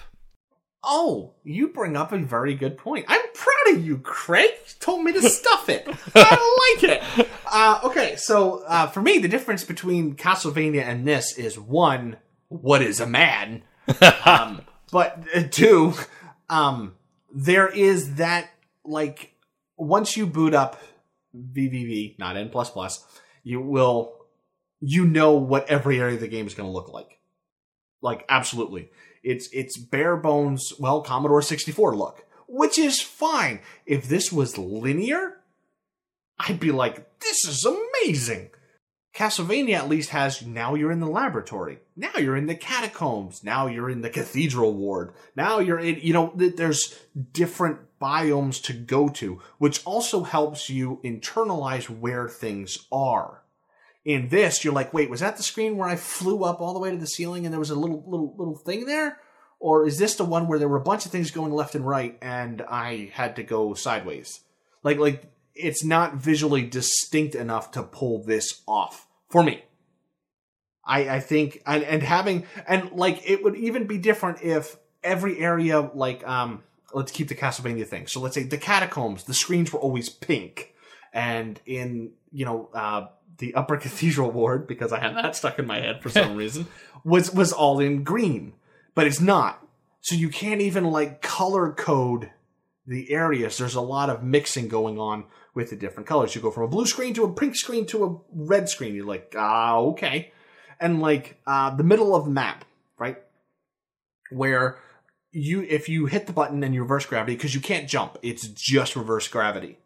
Oh, 0.83 1.33
you 1.43 1.67
bring 1.67 1.95
up 1.95 2.11
a 2.11 2.17
very 2.17 2.55
good 2.55 2.77
point. 2.77 3.05
I'm 3.07 3.21
proud 3.33 3.75
of 3.75 3.85
you, 3.85 4.00
Craig. 4.00 4.50
You 4.50 4.73
told 4.79 5.03
me 5.03 5.13
to 5.13 5.21
stuff 5.29 5.69
it. 5.69 5.88
I 6.15 6.75
like 6.75 6.91
it. 6.91 7.27
Uh, 7.45 7.79
okay, 7.83 8.15
so 8.15 8.63
uh, 8.65 8.88
for 8.88 9.01
me, 9.01 9.19
the 9.19 9.27
difference 9.27 9.63
between 9.63 10.15
Castlevania 10.15 10.83
and 10.83 11.07
this 11.07 11.38
is 11.38 11.59
one, 11.59 12.17
what 12.47 12.81
is 12.81 13.00
a 13.00 13.07
man? 13.07 13.63
um, 14.25 14.61
but 14.91 15.23
uh, 15.35 15.43
two, 15.50 15.93
um, 16.50 16.95
there 17.33 17.67
is 17.67 18.15
that 18.15 18.50
like 18.83 19.35
once 19.77 20.17
you 20.17 20.25
boot 20.25 20.53
up 20.53 20.81
VVV, 21.35 22.17
not 22.19 22.38
N 22.38 22.50
plus 22.50 22.69
plus, 22.69 23.05
you 23.43 23.61
will 23.61 24.15
you 24.79 25.05
know 25.05 25.33
what 25.33 25.69
every 25.69 26.00
area 26.00 26.15
of 26.15 26.21
the 26.21 26.27
game 26.27 26.47
is 26.47 26.55
going 26.55 26.67
to 26.67 26.73
look 26.73 26.91
like. 26.91 27.19
Like 28.01 28.25
absolutely, 28.27 28.89
it's 29.23 29.49
it's 29.51 29.77
bare 29.77 30.17
bones. 30.17 30.73
Well, 30.79 31.01
Commodore 31.01 31.41
sixty 31.41 31.71
four 31.71 31.95
look, 31.95 32.25
which 32.47 32.77
is 32.77 33.01
fine. 33.01 33.59
If 33.85 34.07
this 34.07 34.31
was 34.31 34.57
linear, 34.57 35.37
I'd 36.39 36.59
be 36.59 36.71
like, 36.71 37.19
this 37.19 37.45
is 37.45 37.65
amazing. 37.65 38.49
Castlevania 39.13 39.75
at 39.75 39.89
least 39.89 40.11
has 40.11 40.41
now 40.41 40.73
you're 40.73 40.91
in 40.91 41.01
the 41.01 41.05
laboratory. 41.05 41.79
Now 41.97 42.15
you're 42.17 42.37
in 42.37 42.47
the 42.47 42.55
catacombs. 42.55 43.43
Now 43.43 43.67
you're 43.67 43.89
in 43.89 44.01
the 44.01 44.09
cathedral 44.09 44.73
ward. 44.73 45.13
Now 45.35 45.59
you're 45.59 45.79
in, 45.79 45.99
you 46.01 46.13
know, 46.13 46.31
there's 46.33 46.97
different 47.33 47.79
biomes 47.99 48.63
to 48.63 48.73
go 48.73 49.09
to, 49.09 49.41
which 49.57 49.85
also 49.85 50.23
helps 50.23 50.69
you 50.69 51.01
internalize 51.03 51.89
where 51.89 52.29
things 52.29 52.87
are. 52.89 53.40
In 54.03 54.29
this, 54.29 54.63
you're 54.63 54.74
like, 54.74 54.93
wait, 54.93 55.10
was 55.12 55.20
that 55.20 55.38
the 55.38 55.43
screen 55.43 55.77
where 55.77 55.88
I 55.88 55.96
flew 55.96 56.43
up 56.43 56.60
all 56.60 56.74
the 56.74 56.79
way 56.79 56.89
to 56.89 56.98
the 56.98 57.05
ceiling 57.05 57.46
and 57.46 57.53
there 57.53 57.60
was 57.60 57.70
a 57.70 57.75
little, 57.75 58.03
little, 58.08 58.34
little 58.36 58.55
thing 58.55 58.86
there? 58.86 59.20
Or 59.60 59.86
is 59.86 60.00
this 60.00 60.15
the 60.15 60.25
one 60.25 60.48
where 60.48 60.58
there 60.58 60.67
were 60.67 60.77
a 60.77 60.84
bunch 60.84 61.05
of 61.05 61.12
things 61.12 61.29
going 61.29 61.51
left 61.51 61.75
and 61.75 61.86
right 61.86 62.17
and 62.20 62.63
I 62.63 63.12
had 63.13 63.36
to 63.36 63.43
go 63.43 63.75
sideways? 63.75 64.39
Like, 64.81 64.98
like, 64.98 65.31
it's 65.53 65.84
not 65.84 66.15
visually 66.15 66.63
distinct 66.63 67.36
enough 67.36 67.72
to 67.72 67.84
pull 67.84 68.24
this 68.24 68.63
off 68.67 69.05
for 69.29 69.43
me. 69.43 69.63
I, 70.84 71.17
I 71.17 71.20
think, 71.20 71.62
and, 71.67 71.84
and 71.84 72.01
having, 72.01 72.48
and 72.67 72.91
like, 72.93 73.22
it 73.29 73.43
would 73.43 73.55
even 73.55 73.86
be 73.86 74.00
different 74.00 74.41
if 74.41 74.77
every 75.03 75.38
area, 75.38 75.91
like, 75.93 76.27
um, 76.27 76.63
let's 76.91 77.12
keep 77.12 77.27
the 77.27 77.36
Castlevania 77.36 77.86
thing. 77.86 78.08
So 78.08 78.20
let's 78.20 78.34
say 78.34 78.43
the 78.43 78.58
catacombs, 78.58 79.25
the 79.25 79.36
screens 79.36 79.72
were 79.72 79.79
always 79.79 80.10
pink. 80.10 80.74
And 81.13 81.60
in, 81.65 82.13
you 82.31 82.46
know, 82.46 82.70
uh, 82.74 83.08
the 83.41 83.53
upper 83.55 83.75
cathedral 83.75 84.31
ward, 84.39 84.65
because 84.67 84.93
I 84.93 85.00
had 85.01 85.17
that 85.17 85.36
stuck 85.36 85.60
in 85.60 85.67
my 85.67 85.81
head 85.81 86.01
for 86.01 86.10
some 86.10 86.36
reason, 86.38 86.67
was, 87.03 87.33
was 87.33 87.51
all 87.51 87.81
in 87.81 88.03
green. 88.05 88.53
But 88.95 89.07
it's 89.07 89.19
not. 89.19 89.65
So 90.00 90.15
you 90.15 90.29
can't 90.29 90.62
even 90.62 90.86
like 90.86 91.21
color 91.21 91.71
code 91.74 92.31
the 92.88 93.12
areas. 93.12 93.57
There's 93.57 93.75
a 93.75 93.81
lot 93.81 94.10
of 94.10 94.24
mixing 94.24 94.67
going 94.67 95.00
on 95.00 95.25
with 95.53 95.69
the 95.69 95.75
different 95.75 96.07
colors. 96.07 96.33
You 96.36 96.41
go 96.41 96.51
from 96.51 96.63
a 96.63 96.67
blue 96.67 96.86
screen 96.86 97.13
to 97.15 97.24
a 97.24 97.33
pink 97.33 97.55
screen 97.55 97.86
to 97.88 98.05
a 98.05 98.17
red 98.33 98.69
screen. 98.69 98.95
You're 98.95 99.05
like, 99.05 99.33
ah, 99.38 99.77
okay. 99.77 100.31
And 100.79 101.01
like 101.01 101.39
uh, 101.45 101.75
the 101.75 101.83
middle 101.83 102.15
of 102.15 102.25
the 102.25 102.31
map, 102.31 102.65
right? 102.98 103.17
Where 104.31 104.79
you, 105.31 105.62
if 105.62 105.88
you 105.88 106.07
hit 106.07 106.27
the 106.27 106.33
button 106.33 106.63
and 106.63 106.74
you 106.74 106.81
reverse 106.81 107.05
gravity, 107.05 107.36
because 107.36 107.53
you 107.53 107.62
can't 107.62 107.88
jump, 107.88 108.17
it's 108.21 108.48
just 108.48 108.95
reverse 108.95 109.27
gravity. 109.27 109.77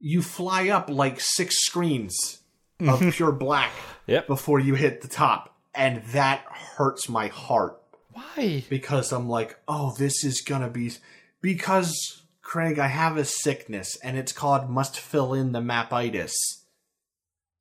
You 0.00 0.22
fly 0.22 0.68
up 0.68 0.88
like 0.88 1.20
six 1.20 1.58
screens 1.64 2.37
of 2.80 3.00
pure 3.14 3.32
black 3.32 3.72
Yep. 4.06 4.26
before 4.26 4.58
you 4.60 4.74
hit 4.74 5.00
the 5.00 5.08
top. 5.08 5.54
And 5.74 6.02
that 6.12 6.40
hurts 6.76 7.08
my 7.08 7.28
heart 7.28 7.80
Why? 8.12 8.64
because 8.68 9.12
I'm 9.12 9.28
like, 9.28 9.58
oh, 9.68 9.94
this 9.98 10.24
is 10.24 10.40
gonna 10.40 10.68
be 10.70 10.92
because 11.40 12.22
Craig, 12.42 12.78
I 12.78 12.86
have 12.88 13.16
a 13.16 13.24
sickness 13.24 13.96
and 14.02 14.16
it's 14.16 14.32
called 14.32 14.70
must 14.70 14.98
fill 14.98 15.34
in 15.34 15.52
the 15.52 15.60
mapitis, 15.60 16.32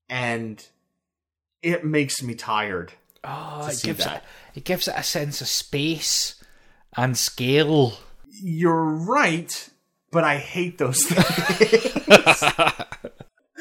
and 0.10 0.66
it 1.62 1.84
makes 1.86 2.24
me 2.24 2.34
tired. 2.36 2.94
Oh, 3.24 3.64
to 3.66 3.72
it 3.72 3.76
see 3.76 3.88
gives 3.88 4.06
that. 4.06 4.24
it 4.54 4.60
it 4.60 4.64
gives 4.64 4.88
it 4.88 4.94
a 4.98 5.04
sense 5.04 5.42
of 5.42 5.48
space 5.48 6.42
and 6.96 7.18
scale. 7.18 7.94
You're 8.42 8.84
right, 8.86 9.70
but 10.12 10.24
I 10.24 10.38
hate 10.38 10.78
those 10.78 11.04
things. 11.08 12.44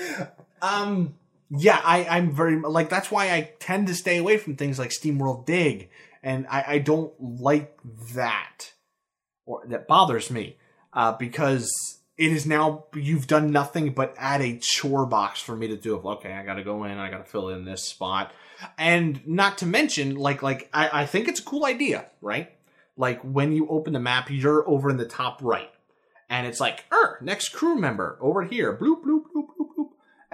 um, 0.62 1.14
yeah, 1.50 1.80
I, 1.84 2.04
I'm 2.04 2.32
very 2.32 2.60
like 2.60 2.88
that's 2.88 3.10
why 3.10 3.32
I 3.32 3.52
tend 3.60 3.86
to 3.88 3.94
stay 3.94 4.18
away 4.18 4.36
from 4.38 4.56
things 4.56 4.78
like 4.78 4.90
SteamWorld 4.90 5.46
Dig, 5.46 5.90
and 6.22 6.46
I, 6.48 6.64
I 6.66 6.78
don't 6.78 7.12
like 7.20 7.78
that, 8.14 8.72
or 9.44 9.62
that 9.68 9.86
bothers 9.86 10.30
me, 10.30 10.56
uh, 10.92 11.12
because 11.12 11.70
it 12.18 12.32
is 12.32 12.46
now 12.46 12.86
you've 12.94 13.26
done 13.26 13.50
nothing 13.50 13.92
but 13.92 14.14
add 14.18 14.40
a 14.40 14.58
chore 14.58 15.06
box 15.06 15.40
for 15.40 15.54
me 15.54 15.68
to 15.68 15.76
do. 15.76 15.96
Okay, 15.96 16.32
I 16.32 16.44
got 16.44 16.54
to 16.54 16.64
go 16.64 16.84
in, 16.84 16.98
I 16.98 17.10
got 17.10 17.18
to 17.18 17.30
fill 17.30 17.50
in 17.50 17.64
this 17.64 17.84
spot, 17.84 18.32
and 18.76 19.26
not 19.26 19.58
to 19.58 19.66
mention 19.66 20.16
like 20.16 20.42
like 20.42 20.68
I, 20.72 21.02
I 21.02 21.06
think 21.06 21.28
it's 21.28 21.40
a 21.40 21.44
cool 21.44 21.64
idea, 21.64 22.06
right? 22.20 22.52
Like 22.96 23.20
when 23.20 23.52
you 23.52 23.68
open 23.68 23.92
the 23.92 24.00
map, 24.00 24.30
you're 24.30 24.68
over 24.68 24.90
in 24.90 24.96
the 24.96 25.06
top 25.06 25.40
right 25.42 25.70
and 26.28 26.46
it's 26.46 26.60
like, 26.60 26.84
er, 26.92 27.18
next 27.20 27.50
crew 27.50 27.76
member 27.76 28.18
over 28.20 28.42
here, 28.42 28.76
bloop, 28.76 29.02
bloop, 29.04 29.24
bloop, 29.34 29.46
bloop, 29.58 29.68
bloop. 29.78 29.85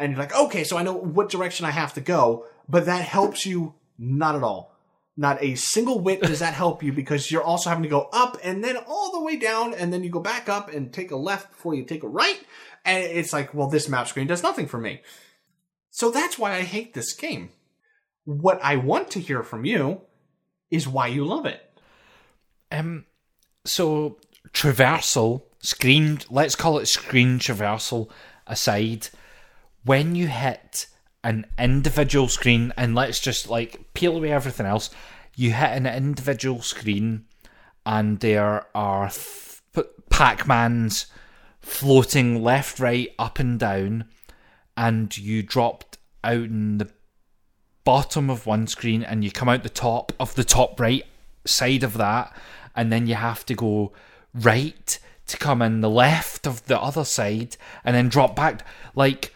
And 0.02 0.10
you're 0.10 0.20
like, 0.20 0.34
okay, 0.34 0.64
so 0.64 0.76
I 0.76 0.82
know 0.82 0.94
what 0.94 1.30
direction 1.30 1.64
I 1.64 1.70
have 1.70 1.94
to 1.94 2.00
go, 2.00 2.46
but 2.68 2.86
that 2.86 3.04
helps 3.04 3.46
you 3.46 3.74
not 3.96 4.34
at 4.34 4.42
all. 4.42 4.74
Not 5.16 5.40
a 5.40 5.54
single 5.54 6.00
whit 6.00 6.22
does 6.22 6.40
that 6.40 6.54
help 6.54 6.82
you 6.82 6.92
because 6.92 7.30
you're 7.30 7.44
also 7.44 7.70
having 7.70 7.84
to 7.84 7.88
go 7.88 8.08
up 8.12 8.36
and 8.42 8.64
then 8.64 8.76
all 8.88 9.12
the 9.12 9.22
way 9.22 9.36
down, 9.36 9.74
and 9.74 9.92
then 9.92 10.02
you 10.02 10.10
go 10.10 10.18
back 10.18 10.48
up 10.48 10.72
and 10.72 10.92
take 10.92 11.12
a 11.12 11.16
left 11.16 11.50
before 11.50 11.76
you 11.76 11.84
take 11.84 12.02
a 12.02 12.08
right. 12.08 12.40
And 12.84 13.04
it's 13.04 13.32
like, 13.32 13.54
well, 13.54 13.68
this 13.68 13.88
map 13.88 14.08
screen 14.08 14.26
does 14.26 14.42
nothing 14.42 14.66
for 14.66 14.78
me. 14.78 15.02
So 15.90 16.10
that's 16.10 16.36
why 16.36 16.54
I 16.54 16.62
hate 16.62 16.94
this 16.94 17.12
game. 17.12 17.50
What 18.24 18.58
I 18.60 18.74
want 18.74 19.08
to 19.12 19.20
hear 19.20 19.44
from 19.44 19.64
you 19.64 20.00
is 20.68 20.88
why 20.88 21.06
you 21.06 21.24
love 21.24 21.46
it. 21.46 21.60
Um, 22.72 23.04
so 23.64 24.18
traversal, 24.52 25.42
screen, 25.60 26.18
let's 26.28 26.56
call 26.56 26.78
it 26.78 26.86
screen 26.86 27.38
traversal 27.38 28.10
aside, 28.48 29.08
when 29.84 30.14
you 30.14 30.28
hit 30.28 30.86
an 31.24 31.46
individual 31.58 32.28
screen, 32.28 32.72
and 32.76 32.94
let's 32.94 33.20
just 33.20 33.48
like 33.48 33.92
peel 33.94 34.16
away 34.16 34.32
everything 34.32 34.66
else, 34.66 34.90
you 35.36 35.52
hit 35.52 35.70
an 35.70 35.86
individual 35.86 36.62
screen, 36.62 37.26
and 37.86 38.20
there 38.20 38.66
are 38.74 39.10
th- 39.10 39.86
Pac 40.10 40.46
Mans 40.46 41.06
floating 41.60 42.42
left, 42.42 42.80
right, 42.80 43.14
up, 43.18 43.38
and 43.38 43.58
down, 43.58 44.06
and 44.76 45.16
you 45.16 45.42
dropped 45.42 45.98
out 46.24 46.44
in 46.44 46.78
the 46.78 46.90
bottom 47.84 48.30
of 48.30 48.46
one 48.46 48.66
screen 48.66 49.02
and 49.02 49.24
you 49.24 49.30
come 49.30 49.48
out 49.48 49.62
the 49.62 49.68
top 49.68 50.12
of 50.20 50.34
the 50.34 50.44
top 50.44 50.78
right 50.78 51.04
side 51.44 51.82
of 51.82 51.94
that 51.94 52.34
and 52.76 52.92
then 52.92 53.06
you 53.06 53.14
have 53.14 53.44
to 53.44 53.54
go 53.54 53.92
right 54.34 54.98
to 55.26 55.36
come 55.36 55.60
in 55.60 55.80
the 55.80 55.90
left 55.90 56.46
of 56.46 56.64
the 56.66 56.80
other 56.80 57.04
side 57.04 57.56
and 57.84 57.96
then 57.96 58.08
drop 58.08 58.36
back 58.36 58.64
like 58.94 59.34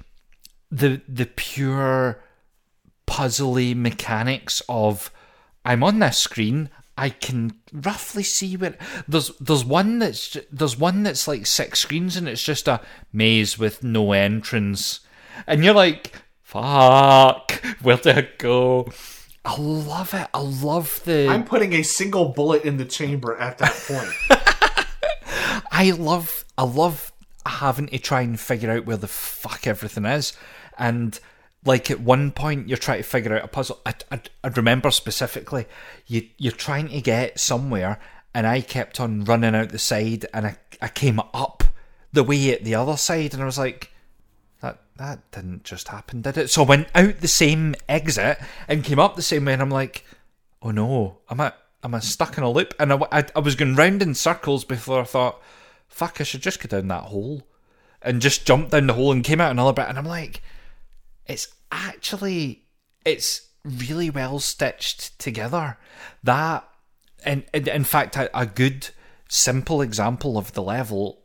the 0.71 1.01
the 1.09 1.27
pure 1.27 2.23
puzzly 3.07 3.75
mechanics 3.75 4.63
of 4.69 5.11
I'm 5.65 5.83
on 5.83 5.99
this 5.99 6.19
screen 6.19 6.71
I 6.99 7.11
can 7.11 7.53
roughly 7.73 8.23
see 8.23 8.57
where 8.57 8.77
there's 9.07 9.31
there's 9.39 9.65
one 9.65 9.99
that's 9.99 10.37
there's 10.51 10.79
one 10.79 11.03
that's 11.03 11.29
like 11.29 11.47
six 11.47 11.81
screens 11.81 12.17
and 12.17 12.29
it's 12.29 12.43
just 12.43 12.69
a 12.69 12.81
maze 13.13 13.59
with 13.59 13.85
no 13.85 14.13
entrance. 14.13 15.01
And 15.47 15.63
you're 15.63 15.75
like 15.75 16.15
fuck 16.43 17.53
where 17.83 17.99
do 17.99 18.11
I 18.11 18.29
go? 18.39 18.91
I 19.45 19.61
love 19.61 20.15
it. 20.15 20.27
I 20.33 20.41
love 20.41 21.03
the 21.05 21.29
I'm 21.29 21.45
putting 21.45 21.75
a 21.75 21.83
single 21.83 22.31
bullet 22.31 22.65
in 22.65 22.79
the 22.79 22.87
chamber 22.87 23.37
at 23.37 23.59
that 23.59 23.75
point. 23.87 25.63
I 25.71 25.91
love 25.91 26.45
I 26.57 26.65
love 26.65 27.13
having 27.45 27.89
to 27.89 27.99
try 27.99 28.23
and 28.23 28.41
figure 28.41 28.71
out 28.71 28.87
where 28.87 28.97
the 28.97 29.07
fuck 29.07 29.67
everything 29.67 30.07
is, 30.07 30.33
and 30.79 31.19
like 31.65 31.91
at 31.91 32.01
one 32.01 32.31
point 32.31 32.69
you're 32.69 32.79
trying 32.79 32.99
to 32.99 33.09
figure 33.09 33.37
out 33.37 33.45
a 33.45 33.49
puzzle. 33.49 33.81
I, 33.85 33.95
I, 34.11 34.21
I 34.45 34.49
remember 34.49 34.91
specifically 34.91 35.67
you 36.07 36.29
you're 36.39 36.53
trying 36.53 36.89
to 36.89 37.01
get 37.01 37.41
somewhere, 37.41 37.99
and 38.35 38.47
I 38.47 38.61
kept 38.61 39.01
on 39.01 39.25
running 39.25 39.55
out 39.55 39.71
the 39.71 39.79
side, 39.79 40.27
and 40.33 40.47
I 40.47 40.57
I 40.81 40.89
came 40.89 41.21
up 41.35 41.65
the 42.13 42.25
way 42.25 42.53
at 42.53 42.65
the 42.65 42.75
other 42.75 42.97
side, 42.97 43.35
and 43.35 43.43
I 43.43 43.47
was 43.47 43.59
like. 43.59 43.93
That, 44.63 44.81
that 44.97 45.31
didn't 45.33 45.65
just 45.65 45.89
happen, 45.89 46.23
did 46.23 46.39
it? 46.39 46.49
So 46.49 46.63
I 46.63 46.67
went 46.67 46.89
out 46.95 47.21
the 47.21 47.29
same 47.29 47.75
exit 47.91 48.39
and 48.67 48.83
came 48.83 48.99
up 48.99 49.15
the 49.15 49.23
same 49.23 49.45
way, 49.45 49.53
and 49.53 49.61
I'm 49.61 49.71
like, 49.71 50.03
oh 50.63 50.71
no, 50.71 51.19
am 51.31 51.43
I 51.43 51.53
am 51.85 51.95
I 51.95 52.01
stuck 52.01 52.39
in 52.39 52.43
a 52.43 52.51
loop? 52.51 52.73
And 52.81 52.91
I, 52.91 52.99
I, 53.13 53.25
I 53.37 53.41
was 53.41 53.55
going 53.55 53.77
round 53.77 54.01
in 54.01 54.15
circles 54.15 54.65
before 54.65 55.03
I 55.03 55.05
thought, 55.05 55.43
fuck, 55.89 56.21
I 56.21 56.25
should 56.25 56.41
just 56.41 56.59
go 56.59 56.69
down 56.69 56.89
that 56.89 57.05
hole, 57.05 57.47
and 58.01 58.23
just 58.23 58.47
jump 58.47 58.71
down 58.71 58.87
the 58.87 58.95
hole 58.95 59.13
and 59.13 59.23
came 59.23 59.43
out 59.43 59.51
another 59.51 59.75
bit. 59.75 59.91
And 59.91 59.99
I'm 59.99 60.07
like, 60.07 60.43
it's 61.29 61.49
actually 61.71 62.65
it's 63.05 63.49
really 63.65 64.11
well 64.11 64.39
stitched 64.39 65.19
together. 65.19 65.79
That 66.23 66.69
and, 67.25 67.45
and 67.53 67.67
in 67.69 67.85
fact, 67.85 68.17
a, 68.17 68.39
a 68.39 68.47
good 68.47 68.91
simple 69.29 69.83
example 69.83 70.39
of 70.39 70.53
the 70.53 70.63
level 70.63 71.23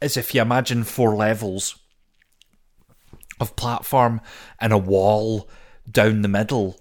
is 0.00 0.16
if 0.16 0.34
you 0.34 0.40
imagine 0.40 0.84
four 0.84 1.14
levels 1.14 1.78
of 3.40 3.56
platform 3.56 4.20
and 4.60 4.72
a 4.72 4.78
wall 4.78 5.48
down 5.90 6.22
the 6.22 6.28
middle. 6.28 6.78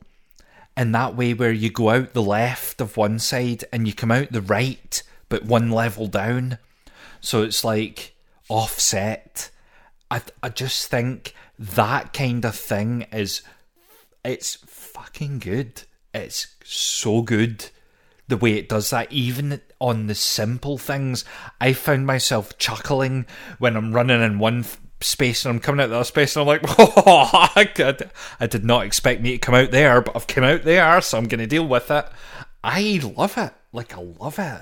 And 0.77 0.93
that 0.95 1.15
way 1.15 1.33
where 1.33 1.51
you 1.51 1.69
go 1.69 1.89
out 1.89 2.13
the 2.13 2.21
left 2.21 2.79
of 2.79 2.97
one 2.97 3.19
side 3.19 3.65
and 3.73 3.87
you 3.87 3.93
come 3.93 4.11
out 4.11 4.31
the 4.31 4.41
right 4.41 5.03
but 5.27 5.45
one 5.45 5.71
level 5.71 6.07
down. 6.07 6.57
So 7.19 7.43
it's 7.43 7.63
like 7.63 8.15
offset. 8.49 9.49
I 10.09 10.21
i 10.43 10.49
just 10.49 10.87
think 10.87 11.33
that 11.61 12.13
kind 12.13 12.43
of 12.43 12.55
thing 12.55 13.03
is 13.11 13.41
it's 14.25 14.55
fucking 14.65 15.39
good. 15.39 15.83
It's 16.13 16.55
so 16.63 17.21
good 17.21 17.69
the 18.27 18.37
way 18.37 18.53
it 18.53 18.69
does 18.69 18.89
that. 18.89 19.11
Even 19.11 19.61
on 19.81 20.05
the 20.05 20.15
simple 20.15 20.77
things 20.77 21.25
i 21.59 21.73
found 21.73 22.05
myself 22.05 22.55
chuckling 22.59 23.25
when 23.57 23.75
i'm 23.75 23.91
running 23.91 24.21
in 24.21 24.37
one 24.37 24.63
space 25.01 25.43
and 25.43 25.55
i'm 25.55 25.59
coming 25.59 25.83
out 25.83 25.89
the 25.89 25.95
other 25.95 26.03
space 26.03 26.35
and 26.35 26.41
i'm 26.41 26.47
like 26.47 26.61
oh 26.77 27.49
I, 27.55 27.63
did, 27.63 28.09
I 28.39 28.45
did 28.45 28.63
not 28.63 28.85
expect 28.85 29.21
me 29.21 29.31
to 29.31 29.37
come 29.39 29.55
out 29.55 29.71
there 29.71 29.99
but 30.01 30.15
i've 30.15 30.27
come 30.27 30.43
out 30.43 30.61
there 30.61 31.01
so 31.01 31.17
i'm 31.17 31.27
going 31.27 31.39
to 31.39 31.47
deal 31.47 31.67
with 31.67 31.89
it. 31.89 32.05
I 32.63 33.01
love 33.17 33.39
it. 33.39 33.53
Like 33.73 33.97
i 33.97 34.01
love 34.01 34.37
it. 34.37 34.61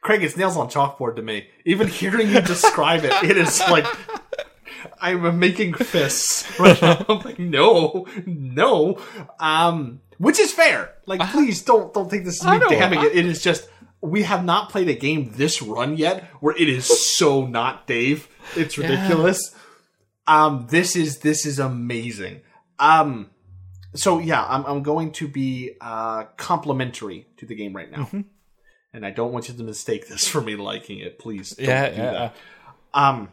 Craig, 0.00 0.22
it's 0.22 0.36
nails 0.36 0.56
on 0.56 0.68
chalkboard 0.68 1.16
to 1.16 1.22
me. 1.22 1.48
Even 1.64 1.88
hearing 1.88 2.30
you 2.30 2.40
describe 2.40 3.04
it, 3.04 3.12
it 3.22 3.36
is 3.36 3.60
like 3.70 3.86
I'm 5.00 5.38
making 5.38 5.74
fists 5.74 6.58
right 6.58 6.80
now. 6.80 7.04
I'm 7.08 7.20
like, 7.20 7.38
no, 7.38 8.06
no. 8.26 8.98
Um, 9.40 10.00
which 10.18 10.38
is 10.38 10.52
fair. 10.52 10.94
Like, 11.06 11.20
please 11.30 11.62
don't 11.62 11.92
don't 11.92 12.10
think 12.10 12.24
this 12.24 12.36
is 12.40 12.44
me 12.46 12.58
damning 12.68 13.00
it. 13.00 13.14
It 13.14 13.26
is 13.26 13.42
just 13.42 13.68
we 14.00 14.22
have 14.22 14.44
not 14.44 14.68
played 14.68 14.88
a 14.88 14.94
game 14.94 15.32
this 15.34 15.62
run 15.62 15.96
yet 15.96 16.24
where 16.40 16.54
it 16.56 16.68
is 16.68 16.84
so 17.16 17.46
not 17.46 17.86
Dave. 17.86 18.28
It's 18.56 18.76
ridiculous. 18.78 19.54
Um, 20.26 20.66
this 20.70 20.96
is 20.96 21.18
this 21.18 21.44
is 21.46 21.58
amazing. 21.58 22.42
Um, 22.78 23.30
so 23.94 24.18
yeah, 24.18 24.44
I'm 24.44 24.64
I'm 24.66 24.82
going 24.82 25.12
to 25.12 25.28
be 25.28 25.72
uh 25.80 26.24
complimentary 26.36 27.26
to 27.38 27.46
the 27.46 27.54
game 27.54 27.74
right 27.74 27.90
now. 27.90 28.04
Mm-hmm. 28.04 28.20
And 28.92 29.04
I 29.04 29.10
don't 29.10 29.32
want 29.32 29.48
you 29.48 29.54
to 29.54 29.62
mistake 29.64 30.06
this 30.08 30.28
for 30.28 30.40
me 30.40 30.54
liking 30.54 30.98
it. 30.98 31.18
Please 31.18 31.50
don't 31.50 31.66
Yeah, 31.66 31.90
do 31.90 31.96
yeah. 31.96 32.12
that. 32.12 32.36
Um, 32.94 33.28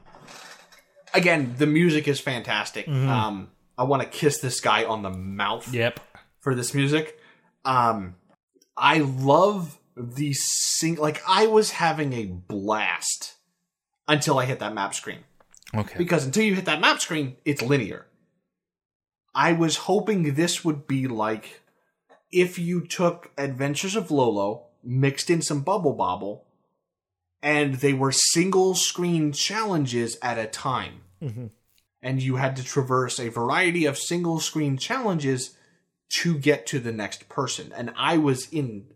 again, 1.13 1.56
the 1.58 1.67
music 1.67 2.08
is 2.08 2.19
fantastic. 2.19 2.88
Um, 2.88 3.50
I 3.78 3.84
want 3.84 4.02
to 4.04 4.08
kiss 4.08 4.39
this 4.39 4.60
guy 4.60 4.84
on 4.84 5.02
the 5.02 5.10
mouth 5.10 5.74
yep 5.74 6.00
for 6.39 6.56
this 6.56 6.74
music. 6.74 7.19
Um, 7.65 8.15
I 8.78 9.00
love 9.00 9.80
the 9.95 10.34
sing. 10.34 10.95
Like 10.95 11.21
I 11.28 11.47
was 11.47 11.71
having 11.71 12.13
a 12.13 12.26
blast 12.26 13.36
until 14.08 14.39
I 14.39 14.45
hit 14.45 14.60
that 14.60 14.74
map 14.74 14.93
screen 14.93 15.19
okay 15.74 15.97
because 15.97 16.26
until 16.26 16.43
you 16.43 16.56
hit 16.56 16.65
that 16.65 16.82
map 16.82 17.00
screen, 17.00 17.38
it's 17.45 17.62
linear. 17.62 18.06
I 19.34 19.54
was 19.54 19.78
hoping 19.78 20.34
this 20.34 20.65
would 20.65 20.88
be 20.88 21.08
like 21.08 21.62
if 22.32 22.58
you 22.60 22.86
took 22.86 23.32
Adventures 23.38 23.95
of 23.95 24.12
Lolo, 24.12 24.67
mixed 24.84 25.30
in 25.30 25.41
some 25.41 25.62
Bubble 25.62 25.93
Bobble, 25.93 26.45
and 27.43 27.75
they 27.75 27.93
were 27.93 28.12
single 28.12 28.75
screen 28.75 29.32
challenges 29.34 30.17
at 30.21 30.38
a 30.38 30.45
time. 30.47 31.01
And 32.04 32.21
you 32.21 32.38
had 32.38 32.56
to 32.56 32.63
traverse 32.63 33.19
a 33.19 33.30
variety 33.30 33.86
of 33.86 33.97
single 33.97 34.39
screen 34.39 34.77
challenges 34.77 35.56
to 36.21 36.38
get 36.38 36.65
to 36.67 36.80
the 36.80 36.91
next 36.91 37.30
person. 37.30 37.71
And 37.75 37.93
I 37.95 38.17
was 38.17 38.49
in 38.49 38.88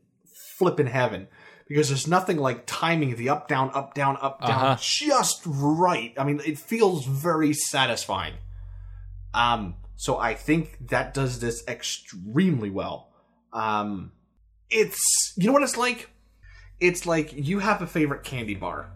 flippin' 0.57 0.87
heaven 0.87 1.27
because 1.67 1.89
there's 1.89 2.07
nothing 2.07 2.37
like 2.37 2.65
timing 2.65 3.15
the 3.15 3.29
up, 3.29 3.47
down, 3.47 3.69
up, 3.73 3.93
down, 3.93 4.17
up, 4.21 4.41
down 4.45 4.65
Uh-huh. 4.65 4.77
just 4.79 5.41
right. 5.45 6.13
I 6.17 6.23
mean, 6.23 6.41
it 6.45 6.57
feels 6.59 7.05
very 7.05 7.53
satisfying. 7.53 8.35
Um, 9.33 9.75
so 9.95 10.17
I 10.17 10.33
think 10.33 10.89
that 10.89 11.13
does 11.13 11.39
this 11.39 11.63
extremely 11.67 12.69
well. 12.69 13.11
Um, 13.53 14.11
it's 14.69 15.33
you 15.37 15.47
know 15.47 15.53
what 15.53 15.63
it's 15.63 15.77
like. 15.77 16.09
It's 16.79 17.05
like 17.05 17.33
you 17.33 17.59
have 17.59 17.81
a 17.81 17.87
favorite 17.87 18.23
candy 18.23 18.55
bar, 18.55 18.87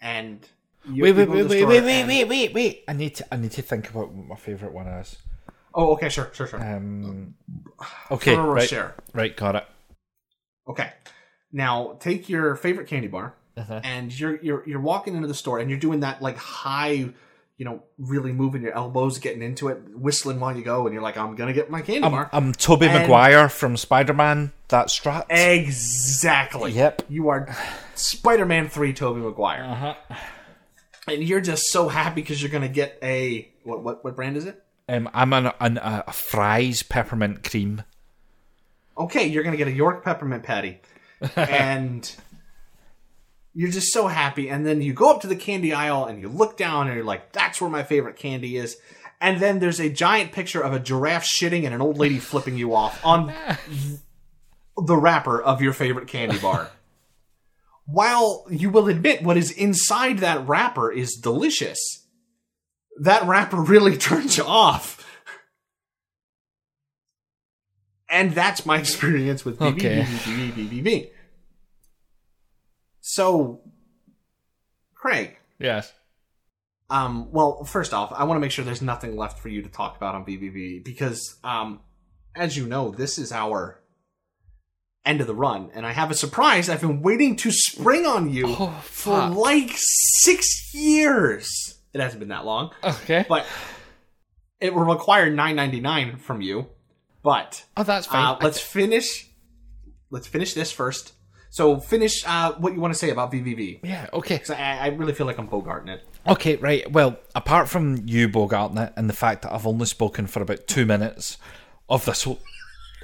and 0.00 0.46
you, 0.90 1.02
wait 1.04 1.12
wait 1.12 1.28
wait 1.28 1.44
wait 1.46 1.64
wait 1.64 1.82
wait 1.84 2.04
wait 2.06 2.24
wait 2.28 2.54
wait 2.54 2.84
i 2.88 2.92
need 2.92 3.14
to 3.14 3.24
i 3.32 3.36
need 3.36 3.52
to 3.52 3.62
think 3.62 3.88
about 3.90 4.10
what 4.10 4.26
my 4.26 4.34
favorite 4.36 4.72
one 4.72 4.86
is 4.88 5.16
Oh, 5.74 5.92
okay, 5.94 6.08
sure, 6.08 6.28
sure, 6.34 6.46
sure. 6.48 6.60
um 6.60 7.34
okay 8.10 8.34
Ferrero 8.34 8.52
right, 8.52 8.62
Rocher. 8.62 8.94
right 9.14 9.36
got 9.36 9.54
it 9.56 9.66
Okay, 10.68 10.92
now 11.52 11.96
take 12.00 12.28
your 12.28 12.54
favorite 12.56 12.86
candy 12.88 13.08
bar, 13.08 13.34
Uh-huh. 13.56 13.80
and 13.84 14.16
you're 14.18 14.40
you're 14.42 14.62
you're 14.68 14.80
walking 14.80 15.14
into 15.16 15.26
the 15.28 15.34
store, 15.34 15.58
and 15.58 15.68
you're 15.68 15.78
doing 15.78 16.00
that 16.00 16.22
like 16.22 16.36
high, 16.36 17.10
you 17.58 17.64
know, 17.64 17.82
really 17.98 18.32
moving 18.32 18.62
your 18.62 18.74
elbows, 18.74 19.18
getting 19.18 19.42
into 19.42 19.68
it, 19.68 19.78
whistling 19.94 20.40
while 20.40 20.56
you 20.56 20.64
go, 20.64 20.86
and 20.86 20.92
you're 20.94 21.02
like, 21.02 21.16
I'm 21.16 21.36
gonna 21.36 21.52
get 21.52 21.70
my 21.70 21.80
candy 21.82 22.04
I'm, 22.04 22.10
bar. 22.12 22.28
I'm 22.32 22.52
Tobey 22.52 22.86
And- 22.86 23.02
Maguire 23.02 23.48
from 23.48 23.76
Spider-Man. 23.76 24.52
That 24.68 24.90
strut. 24.90 25.26
Exactly. 25.30 26.72
Yep. 26.72 27.02
You 27.08 27.28
are 27.28 27.54
Spider-Man 27.94 28.68
Three, 28.68 28.92
Tobey 28.92 29.20
Maguire, 29.20 29.64
Uh-huh. 29.64 29.94
and 31.08 31.22
you're 31.22 31.40
just 31.42 31.64
so 31.66 31.88
happy 31.88 32.22
because 32.22 32.40
you're 32.42 32.50
gonna 32.50 32.68
get 32.68 32.98
a 33.02 33.48
what 33.64 33.82
what 33.82 34.02
what 34.04 34.16
brand 34.16 34.36
is 34.36 34.46
it? 34.46 34.62
Um, 34.88 35.08
I'm 35.14 35.32
an, 35.32 35.52
an 35.60 35.78
a 35.78 36.10
Fry's 36.12 36.82
peppermint 36.82 37.48
cream. 37.48 37.82
okay, 38.98 39.26
you're 39.26 39.44
gonna 39.44 39.56
get 39.56 39.68
a 39.68 39.72
York 39.72 40.04
peppermint 40.04 40.42
patty, 40.42 40.80
and 41.36 42.14
you're 43.54 43.70
just 43.70 43.92
so 43.92 44.06
happy. 44.06 44.48
And 44.48 44.66
then 44.66 44.80
you 44.82 44.92
go 44.92 45.10
up 45.10 45.20
to 45.22 45.26
the 45.26 45.36
candy 45.36 45.72
aisle 45.72 46.06
and 46.06 46.20
you 46.20 46.28
look 46.28 46.56
down 46.56 46.86
and 46.86 46.96
you're 46.96 47.04
like, 47.04 47.32
"That's 47.32 47.60
where 47.60 47.70
my 47.70 47.82
favorite 47.82 48.16
candy 48.16 48.56
is." 48.56 48.76
And 49.20 49.40
then 49.40 49.60
there's 49.60 49.80
a 49.80 49.88
giant 49.88 50.32
picture 50.32 50.60
of 50.60 50.72
a 50.72 50.80
giraffe 50.80 51.24
shitting 51.24 51.64
and 51.64 51.72
an 51.74 51.80
old 51.80 51.96
lady 51.98 52.18
flipping 52.18 52.56
you 52.56 52.74
off 52.74 53.04
on 53.04 53.32
the 54.76 54.96
wrapper 54.96 55.40
of 55.40 55.62
your 55.62 55.72
favorite 55.72 56.08
candy 56.08 56.38
bar. 56.38 56.70
While 57.84 58.46
you 58.50 58.70
will 58.70 58.88
admit 58.88 59.22
what 59.22 59.36
is 59.36 59.50
inside 59.50 60.18
that 60.18 60.46
wrapper 60.48 60.90
is 60.90 61.14
delicious, 61.14 61.78
that 63.00 63.24
wrapper 63.26 63.56
really 63.60 63.96
turns 63.96 64.36
you 64.36 64.44
off. 64.44 64.98
And 68.08 68.32
that's 68.32 68.66
my 68.66 68.78
experience 68.78 69.44
with 69.44 69.58
BB, 69.58 69.72
Okay. 69.76 70.02
BB, 70.02 70.52
BB, 70.52 70.82
BB. 70.82 71.10
So, 73.02 73.60
Craig, 74.94 75.36
Yes. 75.58 75.92
um, 76.88 77.30
well, 77.32 77.64
first 77.64 77.92
off, 77.92 78.12
I 78.12 78.24
want 78.24 78.36
to 78.36 78.40
make 78.40 78.52
sure 78.52 78.64
there's 78.64 78.80
nothing 78.80 79.16
left 79.16 79.40
for 79.40 79.48
you 79.48 79.60
to 79.62 79.68
talk 79.68 79.96
about 79.96 80.14
on 80.14 80.24
BBB 80.24 80.84
because, 80.84 81.36
um, 81.42 81.80
as 82.36 82.56
you 82.56 82.64
know, 82.66 82.90
this 82.92 83.18
is 83.18 83.32
our 83.32 83.80
end 85.04 85.20
of 85.20 85.26
the 85.26 85.34
run, 85.34 85.70
and 85.74 85.84
I 85.84 85.90
have 85.92 86.12
a 86.12 86.14
surprise 86.14 86.68
I've 86.68 86.80
been 86.80 87.02
waiting 87.02 87.34
to 87.36 87.50
spring 87.50 88.06
on 88.06 88.30
you 88.30 88.46
Oh, 88.56 88.80
for 88.84 89.28
like 89.30 89.70
six 89.74 90.72
years. 90.72 91.80
It 91.92 92.00
hasn't 92.00 92.20
been 92.20 92.28
that 92.28 92.44
long, 92.44 92.70
Okay. 92.84 93.26
but 93.28 93.44
it 94.60 94.72
will 94.72 94.84
require 94.84 95.28
nine 95.28 95.56
ninety 95.56 95.80
nine 95.80 96.18
from 96.18 96.40
you. 96.40 96.68
But 97.24 97.64
Oh, 97.76 97.82
that's 97.82 98.06
fine. 98.06 98.24
uh, 98.24 98.38
let's 98.42 98.60
finish. 98.60 99.28
Let's 100.10 100.28
finish 100.28 100.54
this 100.54 100.70
first. 100.70 101.14
So 101.52 101.78
finish 101.78 102.24
uh, 102.26 102.54
what 102.54 102.72
you 102.72 102.80
want 102.80 102.94
to 102.94 102.98
say 102.98 103.10
about 103.10 103.30
VVV. 103.30 103.80
yeah, 103.82 104.08
okay. 104.14 104.40
I, 104.48 104.78
I 104.78 104.86
really 104.86 105.12
feel 105.12 105.26
like 105.26 105.36
I'm 105.36 105.48
bogarting 105.48 105.90
it. 105.90 106.02
Okay, 106.26 106.56
right. 106.56 106.90
Well, 106.90 107.18
apart 107.34 107.68
from 107.68 108.04
you 108.06 108.26
bogarting 108.30 108.86
it 108.86 108.94
and 108.96 109.06
the 109.06 109.12
fact 109.12 109.42
that 109.42 109.52
I've 109.52 109.66
only 109.66 109.84
spoken 109.84 110.26
for 110.26 110.40
about 110.40 110.66
two 110.66 110.86
minutes 110.86 111.36
of 111.90 112.06
this 112.06 112.22
whole, 112.22 112.40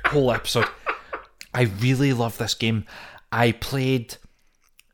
whole 0.06 0.32
episode, 0.32 0.64
I 1.52 1.64
really 1.64 2.14
love 2.14 2.38
this 2.38 2.54
game. 2.54 2.86
I 3.30 3.52
played. 3.52 4.16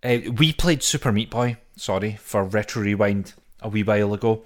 Uh, 0.02 0.18
we 0.36 0.52
played 0.52 0.82
Super 0.82 1.12
Meat 1.12 1.30
Boy. 1.30 1.58
Sorry 1.76 2.16
for 2.20 2.42
retro 2.42 2.82
rewind 2.82 3.34
a 3.60 3.68
wee 3.68 3.84
while 3.84 4.14
ago. 4.14 4.42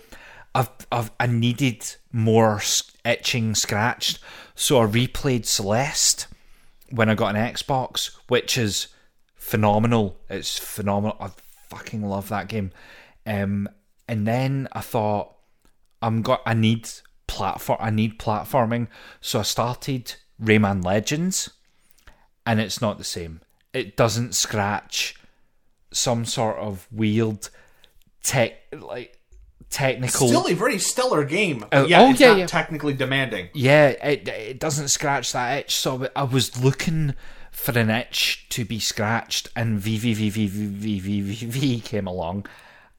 I've, 0.54 0.68
I've 0.92 1.10
I 1.18 1.28
needed 1.28 1.94
more 2.12 2.60
itching 3.06 3.54
scratched, 3.54 4.18
so 4.54 4.82
I 4.82 4.86
replayed 4.86 5.46
Celeste 5.46 6.26
when 6.90 7.08
I 7.08 7.14
got 7.14 7.34
an 7.34 7.54
Xbox, 7.54 8.10
which 8.28 8.58
is 8.58 8.88
phenomenal. 9.48 10.20
It's 10.28 10.58
phenomenal. 10.58 11.16
I 11.20 11.30
fucking 11.70 12.02
love 12.02 12.28
that 12.28 12.48
game. 12.48 12.70
Um, 13.26 13.68
and 14.06 14.26
then 14.26 14.68
I 14.72 14.80
thought 14.80 15.34
I'm 16.02 16.22
got 16.22 16.42
I 16.44 16.54
need 16.54 16.88
platform 17.26 17.78
I 17.80 17.90
need 17.90 18.18
platforming, 18.18 18.88
so 19.20 19.40
I 19.40 19.42
started 19.42 20.14
Rayman 20.42 20.84
Legends, 20.84 21.50
and 22.46 22.60
it's 22.60 22.80
not 22.80 22.98
the 22.98 23.04
same. 23.04 23.40
It 23.72 23.96
doesn't 23.96 24.34
scratch 24.34 25.14
some 25.90 26.24
sort 26.24 26.58
of 26.58 26.86
weird 26.90 27.48
tech 28.22 28.52
like 28.72 29.18
technical 29.70 30.28
Still 30.28 30.48
a 30.48 30.54
very 30.54 30.78
stellar 30.78 31.24
game. 31.24 31.64
Oh, 31.72 31.86
yeah, 31.86 32.02
oh, 32.02 32.10
it's 32.10 32.20
yeah, 32.20 32.28
not 32.28 32.38
yeah. 32.38 32.46
technically 32.46 32.94
demanding. 32.94 33.48
yeah, 33.54 33.88
it 33.88 34.28
it 34.28 34.60
doesn't 34.60 34.88
scratch 34.88 35.32
that 35.32 35.58
itch. 35.58 35.76
So 35.76 36.08
I 36.14 36.24
was 36.24 36.62
looking 36.62 37.14
for 37.58 37.78
an 37.78 37.90
itch 37.90 38.46
to 38.50 38.64
be 38.64 38.78
scratched, 38.78 39.50
and 39.56 39.80
VVVVVVVV 39.80 41.84
came 41.84 42.06
along, 42.06 42.46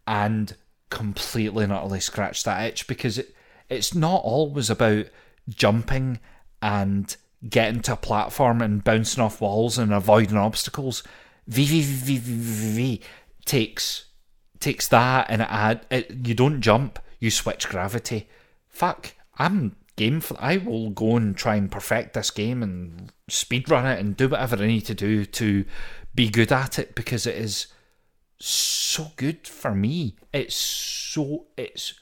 and 0.05 0.55
completely 0.89 1.63
and 1.63 1.71
utterly 1.71 2.01
scratched 2.01 2.45
that 2.45 2.65
itch 2.65 2.87
because 2.87 3.17
it 3.17 3.33
it's 3.69 3.93
not 3.93 4.21
always 4.23 4.69
about 4.69 5.05
jumping 5.47 6.19
and 6.61 7.15
getting 7.47 7.81
to 7.81 7.93
a 7.93 7.97
platform 7.97 8.61
and 8.61 8.83
bouncing 8.83 9.23
off 9.23 9.39
walls 9.39 9.77
and 9.77 9.93
avoiding 9.93 10.37
obstacles. 10.37 11.03
VVVVVV 11.49 13.01
takes 13.45 14.05
takes 14.59 14.87
that 14.89 15.27
and 15.29 15.41
it 15.41 15.47
add 15.49 15.85
it, 15.89 16.27
you 16.27 16.33
don't 16.33 16.61
jump, 16.61 16.99
you 17.19 17.31
switch 17.31 17.69
gravity. 17.69 18.27
Fuck, 18.67 19.13
I'm 19.37 19.77
game 19.99 20.19
for. 20.21 20.35
I 20.39 20.57
will 20.57 20.89
go 20.89 21.15
and 21.17 21.35
try 21.37 21.55
and 21.55 21.71
perfect 21.71 22.13
this 22.15 22.31
game 22.31 22.63
and 22.63 23.11
speedrun 23.29 23.85
it 23.93 23.99
and 23.99 24.17
do 24.17 24.27
whatever 24.29 24.55
I 24.55 24.67
need 24.67 24.85
to 24.87 24.95
do 24.95 25.25
to 25.25 25.65
be 26.15 26.29
good 26.29 26.51
at 26.51 26.79
it 26.79 26.95
because 26.95 27.27
it 27.27 27.35
is 27.35 27.67
so 28.39 29.11
good 29.15 29.47
for 29.47 29.75
me. 29.75 30.15
It's 30.33 30.55
so 30.55 31.45
it's 31.57 31.93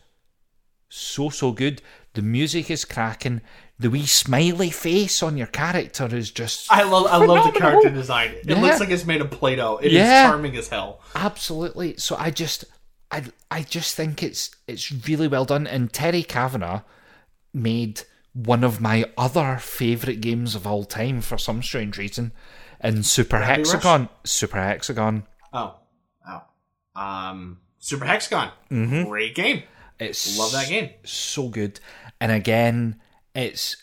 so 0.89 1.29
so 1.29 1.51
good. 1.51 1.81
The 2.13 2.21
music 2.21 2.71
is 2.71 2.85
cracking. 2.85 3.41
The 3.79 3.89
wee 3.91 4.05
smiley 4.07 4.71
face 4.71 5.21
on 5.21 5.37
your 5.37 5.47
character 5.47 6.07
is 6.15 6.31
just 6.31 6.71
I 6.71 6.83
love 6.83 7.07
I 7.07 7.17
love 7.17 7.51
the 7.53 7.59
character 7.59 7.89
design. 7.89 8.31
It 8.31 8.47
Yeah. 8.49 8.61
looks 8.61 8.79
like 8.79 8.89
it's 8.89 9.05
made 9.05 9.21
of 9.21 9.29
Play-Doh. 9.31 9.77
It 9.83 9.87
is 9.87 9.93
Yeah. 9.93 10.27
charming 10.29 10.55
as 10.57 10.67
hell. 10.69 11.01
absolutely 11.15 11.95
so 11.97 12.15
i 12.17 12.29
just 12.31 12.65
i 13.11 13.23
i 13.51 13.61
just 13.63 13.95
think 13.95 14.21
it's 14.23 14.51
it's 14.67 14.91
really 15.07 15.27
well 15.27 15.45
done 15.45 15.65
and 15.67 15.91
terry 15.93 16.23
cavanagh 16.23 16.81
made 17.53 18.01
one 18.33 18.63
of 18.63 18.79
my 18.81 19.05
other 19.17 19.57
favorite 19.59 20.21
games 20.21 20.53
of 20.55 20.67
all 20.67 20.83
time 20.83 21.21
for 21.21 21.37
some 21.37 21.63
strange 21.63 21.97
reason 21.97 22.31
in 22.83 23.01
super 23.03 23.37
Gravity 23.37 23.61
Rush? 23.63 23.71
hexagon 23.71 24.09
super 24.23 24.57
hexagon 24.61 25.23
Oh, 25.53 25.75
oh, 26.27 26.41
um, 27.01 27.59
Super 27.79 28.05
Hexagon, 28.05 28.51
Mm-hmm. 28.69 29.03
great 29.09 29.33
game. 29.33 29.63
it's 29.99 30.37
Love 30.37 30.51
that 30.51 30.67
game. 30.67 30.89
so 31.03 31.47
good 31.49 31.79
and 32.21 32.31
again 32.31 32.99
it's 33.33 33.77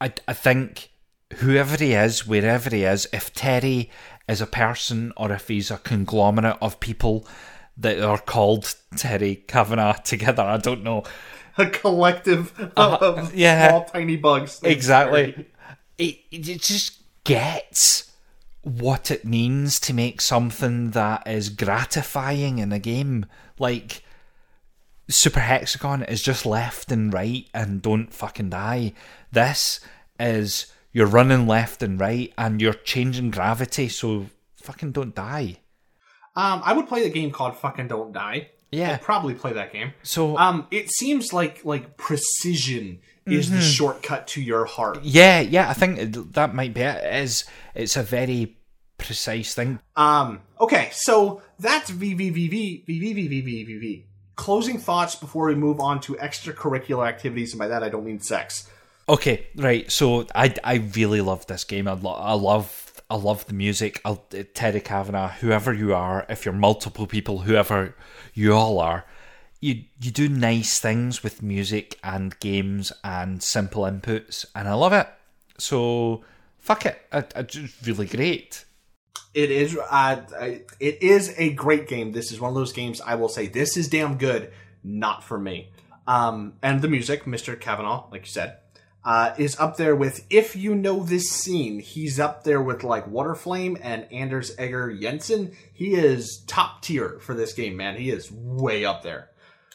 i 0.00 0.12
i 0.28 0.32
think 0.32 0.90
whoever 1.36 1.76
he 1.82 1.92
is 1.94 2.26
wherever 2.26 2.68
he 2.70 2.84
is 2.84 3.08
if 3.12 3.32
terry 3.32 3.90
is 4.28 4.40
a 4.40 4.46
person 4.46 5.12
or 5.16 5.30
if 5.32 5.48
he's 5.48 5.70
a 5.70 5.78
conglomerate 5.78 6.56
of 6.60 6.80
people 6.80 7.26
that 7.76 8.00
are 8.00 8.18
called 8.18 8.74
terry 8.96 9.36
cavanagh 9.36 9.94
together 10.04 10.42
i 10.42 10.56
don't 10.56 10.82
know 10.82 11.02
A 11.58 11.66
collective 11.70 12.52
of, 12.58 12.70
of 13.02 13.18
Uh-huh. 13.18 13.30
yeah. 13.34 13.68
small 13.68 13.84
tiny 13.86 14.16
bugs. 14.16 14.60
Exactly 14.62 15.46
it, 15.98 16.18
it 16.30 16.42
just 16.62 16.98
gets 17.24 18.12
what 18.62 19.10
it 19.10 19.24
means 19.24 19.80
to 19.80 19.94
make 19.94 20.20
something 20.20 20.90
that 20.90 21.26
is 21.26 21.48
gratifying 21.48 22.58
in 22.58 22.72
a 22.72 22.78
game 22.78 23.24
like 23.58 24.02
super 25.08 25.40
hexagon 25.40 26.02
is 26.02 26.20
just 26.20 26.44
left 26.44 26.90
and 26.92 27.14
right 27.14 27.48
and 27.54 27.80
don't 27.80 28.12
fucking 28.12 28.50
die 28.50 28.92
this 29.32 29.80
is 30.18 30.66
you're 30.92 31.06
running 31.06 31.46
left 31.46 31.82
and 31.82 31.98
right 32.00 32.32
and 32.36 32.60
you're 32.60 32.72
changing 32.74 33.30
gravity 33.30 33.88
so 33.88 34.26
fucking 34.56 34.92
don't 34.92 35.14
die 35.14 35.56
Um, 36.34 36.60
I 36.64 36.72
would 36.74 36.86
play 36.88 37.02
the 37.02 37.08
game 37.08 37.30
called 37.30 37.56
Fucking 37.56 37.88
Don't 37.88 38.12
Die. 38.12 38.50
Yeah. 38.72 38.92
I'd 38.94 39.02
probably 39.02 39.34
play 39.34 39.52
that 39.54 39.72
game. 39.72 39.92
so 40.02 40.36
Um, 40.36 40.66
it 40.70 40.90
seems 40.90 41.32
like 41.32 41.64
like 41.64 41.96
precision 41.96 43.00
is 43.26 43.46
Mm-hmm. 43.46 43.56
the 43.56 43.60
shortcut 43.62 44.26
to 44.28 44.40
your 44.40 44.66
heart. 44.66 45.00
yeah 45.02 45.40
yeah 45.40 45.68
i 45.68 45.72
think 45.74 46.32
that 46.34 46.54
might 46.54 46.72
be 46.72 46.82
it. 46.82 47.02
it 47.04 47.22
is 47.24 47.44
it's 47.74 47.96
a 47.96 48.02
very 48.04 48.56
precise 48.98 49.52
thing 49.54 49.80
Um, 49.96 50.40
okay, 50.60 50.90
so 50.92 51.42
that's 51.58 51.90
VVVV, 51.90 52.86
VVVVVVV. 52.86 54.04
Closing 54.36 54.78
thoughts 54.78 55.14
before 55.16 55.46
we 55.46 55.54
move 55.54 55.80
on 55.80 56.00
to 56.02 56.14
extracurricular 56.14 57.06
activities, 57.08 57.52
and 57.52 57.58
by 57.58 57.68
that 57.68 57.82
I 57.82 57.88
don't 57.88 58.04
mean 58.04 58.20
sex. 58.20 58.68
Okay, 59.08 59.46
right. 59.56 59.90
So 59.90 60.26
I, 60.34 60.54
I 60.64 60.74
really 60.94 61.20
love 61.20 61.46
this 61.46 61.64
game. 61.64 61.88
I, 61.88 61.92
lo- 61.92 62.12
I 62.12 62.32
love 62.34 62.85
I 63.08 63.16
love 63.16 63.46
the 63.46 63.54
music. 63.54 64.00
I, 64.04 64.14
Terry 64.54 64.80
Cavanagh, 64.80 65.34
whoever 65.40 65.72
you 65.72 65.94
are, 65.94 66.26
if 66.28 66.44
you're 66.44 66.54
multiple 66.54 67.06
people, 67.06 67.40
whoever 67.40 67.94
you 68.34 68.52
all 68.52 68.80
are, 68.80 69.04
you 69.60 69.84
you 70.00 70.10
do 70.10 70.28
nice 70.28 70.80
things 70.80 71.22
with 71.22 71.42
music 71.42 71.98
and 72.02 72.38
games 72.40 72.92
and 73.04 73.42
simple 73.42 73.84
inputs, 73.84 74.44
and 74.54 74.68
I 74.68 74.74
love 74.74 74.92
it. 74.92 75.08
So 75.58 76.24
fuck 76.58 76.84
it, 76.86 77.00
I, 77.12 77.24
I 77.34 77.46
really 77.84 78.06
great. 78.06 78.64
It 79.34 79.50
is, 79.50 79.76
it 80.80 81.02
is 81.02 81.34
a 81.36 81.52
great 81.52 81.88
game. 81.88 82.12
This 82.12 82.32
is 82.32 82.40
one 82.40 82.48
of 82.48 82.54
those 82.54 82.72
games 82.72 83.02
I 83.02 83.16
will 83.16 83.28
say 83.28 83.46
this 83.46 83.76
is 83.76 83.88
damn 83.88 84.16
good. 84.16 84.50
Not 84.82 85.22
for 85.22 85.38
me. 85.38 85.68
Um, 86.06 86.54
and 86.62 86.80
the 86.80 86.88
music, 86.88 87.24
Mr. 87.24 87.58
Kavanaugh, 87.58 88.06
like 88.10 88.22
you 88.22 88.30
said, 88.30 88.58
uh, 89.06 89.32
is 89.38 89.58
up 89.58 89.76
there 89.76 89.94
with. 89.94 90.26
If 90.28 90.56
you 90.56 90.74
know 90.74 91.04
this 91.04 91.30
scene, 91.30 91.78
he's 91.78 92.18
up 92.18 92.42
there 92.42 92.60
with 92.60 92.82
like 92.82 93.06
Waterflame 93.06 93.78
and 93.80 94.12
Anders 94.12 94.54
Enger 94.56 95.00
Jensen. 95.00 95.56
He 95.72 95.94
is 95.94 96.42
top 96.48 96.82
tier 96.82 97.20
for 97.20 97.32
this 97.32 97.52
game, 97.52 97.76
man. 97.76 97.96
He 97.96 98.10
is 98.10 98.30
way 98.32 98.84
up 98.84 99.02
there. 99.02 99.30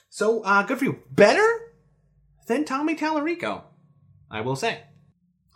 So 0.10 0.44
uh, 0.44 0.64
good 0.64 0.80
for 0.80 0.86
you. 0.86 1.00
Better 1.10 1.48
than 2.48 2.66
Tommy 2.66 2.96
Tallarico, 2.96 3.64
I 4.30 4.42
will 4.42 4.58
say. 4.58 4.82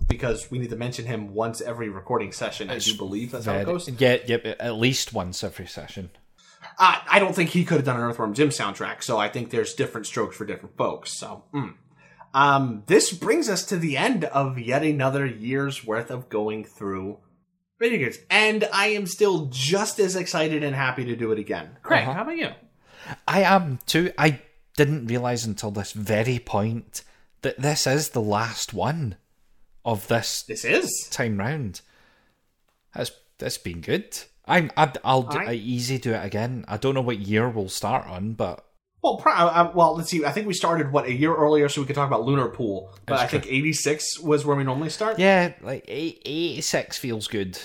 Because 0.08 0.50
we 0.50 0.60
need 0.60 0.70
to 0.70 0.76
mention 0.78 1.06
him 1.06 1.34
once 1.34 1.60
every 1.60 1.90
recording 1.90 2.32
session. 2.32 2.70
I 2.70 2.78
do 2.78 2.96
believe 2.96 3.32
that's 3.32 3.46
how 3.46 3.56
it 3.56 3.66
goes. 3.66 3.90
Yeah, 3.90 4.18
yep, 4.26 4.46
at 4.46 4.76
least 4.76 5.14
once 5.14 5.44
every 5.44 5.68
session. 5.68 6.12
Uh, 6.80 7.00
I 7.10 7.20
don't 7.20 7.36
think 7.36 7.50
he 7.50 7.66
could 7.66 7.78
have 7.78 7.86
done 7.86 7.98
an 7.98 8.04
Earthworm 8.04 8.34
Jim 8.34 8.50
soundtrack, 8.50 9.04
so 9.04 9.18
I 9.18 9.30
think 9.30 9.50
there's 9.50 9.74
different 9.74 10.08
strokes 10.08 10.38
for 10.38 10.46
different 10.46 10.78
folks. 10.78 11.18
So, 11.18 11.44
mm. 11.54 11.74
Um, 12.36 12.84
this 12.88 13.12
brings 13.14 13.50
us 13.50 13.64
to 13.68 13.78
the 13.78 13.96
end 13.98 14.26
of 14.26 14.60
yet 14.60 14.84
another 14.84 15.26
year's 15.26 15.86
worth 15.86 16.12
of 16.12 16.30
going 16.30 16.66
through 16.66 17.18
video 17.80 18.00
games, 18.00 18.18
and 18.30 18.68
I 18.74 18.88
am 18.88 19.08
still 19.08 19.48
just 19.52 20.00
as 20.00 20.16
excited 20.16 20.62
and 20.64 20.76
happy 20.76 21.06
to 21.06 21.16
do 21.16 21.32
it 21.32 21.40
again. 21.40 21.78
Craig, 21.82 22.04
Uh-huh. 22.04 22.14
how 22.14 22.22
about 22.24 22.38
you? 22.38 22.50
I 23.28 23.42
am 23.44 23.80
too. 23.86 24.12
I 24.18 24.42
didn't 24.76 25.08
realize 25.08 25.46
until 25.46 25.72
this 25.72 25.92
very 25.94 26.40
point 26.40 27.04
that 27.42 27.60
this 27.62 27.88
is 27.88 28.10
the 28.10 28.22
last 28.22 28.74
one 28.74 29.16
of 29.86 30.08
this 30.08 30.44
This 30.44 30.66
is. 30.66 31.08
time 31.12 31.38
round. 31.38 31.82
That's 32.94 33.12
that's 33.38 33.58
been 33.60 33.82
good. 33.82 34.18
I'm 34.48 34.72
I, 34.76 34.92
I'll 35.04 35.24
do, 35.24 35.38
I- 35.38 35.52
I 35.52 35.54
easy 35.54 35.98
do 36.00 36.14
it 36.14 36.26
again. 36.26 36.66
I 36.68 36.78
don't 36.78 36.96
know 36.96 37.02
what 37.02 37.20
year 37.20 37.48
we'll 37.50 37.70
start 37.70 38.08
on, 38.08 38.34
but 38.34 38.65
Well, 39.06 39.18
pro- 39.18 39.34
uh, 39.34 39.72
well, 39.76 39.96
let's 39.96 40.10
see. 40.10 40.26
I 40.26 40.32
think 40.32 40.48
we 40.48 40.56
started 40.56 40.92
what 40.92 41.06
a 41.06 41.14
year 41.14 41.36
earlier, 41.36 41.70
so 41.70 41.80
we 41.80 41.86
could 41.86 41.96
talk 41.96 42.08
about 42.08 42.26
Lunar 42.26 42.48
Pool. 42.50 42.92
But 43.06 43.20
I 43.20 43.28
think 43.28 43.46
'86 43.46 44.20
was 44.20 44.48
where 44.48 44.58
we 44.58 44.64
normally 44.64 44.90
start, 44.90 45.20
Yeah, 45.20 45.54
like 45.62 45.86
eight- 45.88 46.24
86 46.26 46.98
feels 46.98 47.28
good. 47.28 47.60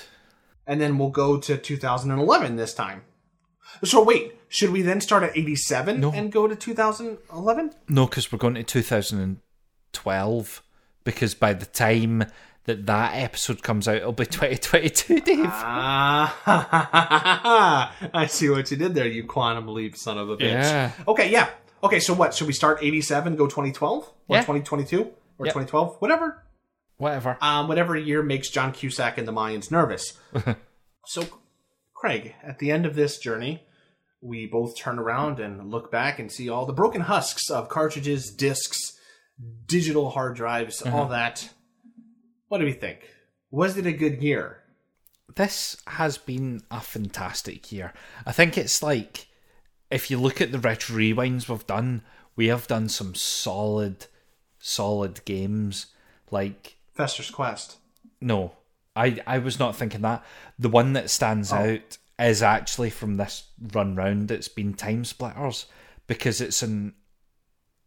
and 0.66 0.82
then 0.82 0.98
we'll 0.98 1.08
go 1.08 1.38
to 1.38 1.56
2011 1.56 2.56
this 2.56 2.74
time. 2.74 3.04
So 3.82 4.04
wait, 4.04 4.38
should 4.48 4.68
we 4.70 4.82
then 4.82 5.00
start 5.00 5.22
at 5.22 5.34
'87 5.34 5.98
No. 6.00 6.12
and 6.12 6.30
go 6.30 6.46
to 6.46 6.54
2011? 6.54 7.72
No, 7.88 8.06
because 8.06 8.30
we're 8.30 8.38
going 8.38 8.56
to 8.56 8.62
2012. 8.62 10.62
Because 11.04 11.34
by 11.34 11.54
the 11.54 11.64
time 11.64 12.26
that 12.64 12.86
that 12.86 13.12
episode 13.14 13.62
comes 13.62 13.88
out, 13.88 13.96
it'll 13.96 14.12
be 14.12 14.26
2022, 14.26 15.20
Dave. 15.20 15.46
Ah, 15.46 16.36
I 18.14 18.26
see 18.26 18.48
what 18.50 18.70
you 18.70 18.76
did 18.76 18.94
there, 18.94 19.06
you 19.06 19.24
quantum 19.24 19.68
leap 19.68 19.96
son 19.96 20.18
of 20.18 20.28
a 20.30 20.36
bitch. 20.36 20.52
Yeah. 20.52 20.92
Okay, 21.08 21.30
yeah. 21.30 21.50
Okay, 21.82 22.00
so 22.00 22.12
what? 22.14 22.34
Should 22.34 22.46
we 22.46 22.52
start 22.52 22.78
87, 22.82 23.36
go 23.36 23.46
2012? 23.46 24.12
Or 24.28 24.36
Yeah. 24.36 24.40
2022? 24.42 25.10
Or 25.38 25.46
Yep. 25.46 25.54
2012? 25.54 25.96
Whatever. 26.00 26.44
Whatever. 26.98 27.38
Um, 27.40 27.68
whatever 27.68 27.96
year 27.96 28.22
makes 28.22 28.50
John 28.50 28.72
Cusack 28.72 29.16
and 29.16 29.26
the 29.26 29.32
Mayans 29.32 29.70
nervous. 29.70 30.18
so, 31.06 31.24
Craig, 31.94 32.34
at 32.42 32.58
the 32.58 32.70
end 32.70 32.84
of 32.84 32.94
this 32.94 33.18
journey, 33.18 33.62
we 34.20 34.46
both 34.46 34.76
turn 34.76 34.98
around 34.98 35.40
and 35.40 35.70
look 35.70 35.90
back 35.90 36.18
and 36.18 36.30
see 36.30 36.50
all 36.50 36.66
the 36.66 36.74
broken 36.74 37.00
husks 37.02 37.48
of 37.48 37.70
cartridges, 37.70 38.30
discs, 38.30 38.78
digital 39.64 40.10
hard 40.10 40.36
drives, 40.36 40.82
all 40.82 41.08
that. 41.08 41.48
What 42.50 42.58
do 42.58 42.66
we 42.66 42.72
think? 42.72 43.08
Was 43.50 43.78
it 43.78 43.86
a 43.86 43.92
good 43.92 44.22
year? 44.22 44.60
this 45.36 45.76
has 45.86 46.18
been 46.18 46.62
a 46.70 46.80
fantastic 46.80 47.70
year. 47.72 47.92
I 48.26 48.32
think 48.32 48.56
it's 48.58 48.82
like 48.82 49.28
if 49.90 50.10
you 50.10 50.18
look 50.18 50.40
at 50.40 50.52
the 50.52 50.58
retro 50.58 50.96
rewinds 50.96 51.48
we've 51.48 51.66
done, 51.66 52.02
we 52.36 52.48
have 52.48 52.66
done 52.66 52.88
some 52.88 53.14
solid, 53.14 54.06
solid 54.58 55.24
games. 55.24 55.86
Like 56.30 56.76
Fester's 56.92 57.30
Quest. 57.30 57.76
no, 58.20 58.52
I 58.94 59.20
I 59.26 59.38
was 59.38 59.58
not 59.58 59.76
thinking 59.76 60.02
that. 60.02 60.24
The 60.58 60.68
one 60.68 60.92
that 60.92 61.10
stands 61.10 61.52
oh. 61.52 61.56
out 61.56 61.98
is 62.18 62.42
actually 62.42 62.90
from 62.90 63.16
this 63.16 63.44
run 63.72 63.94
round. 63.94 64.30
It's 64.30 64.48
been 64.48 64.74
Time 64.74 65.04
Splitters 65.04 65.66
because 66.06 66.40
it's 66.40 66.62
an 66.62 66.94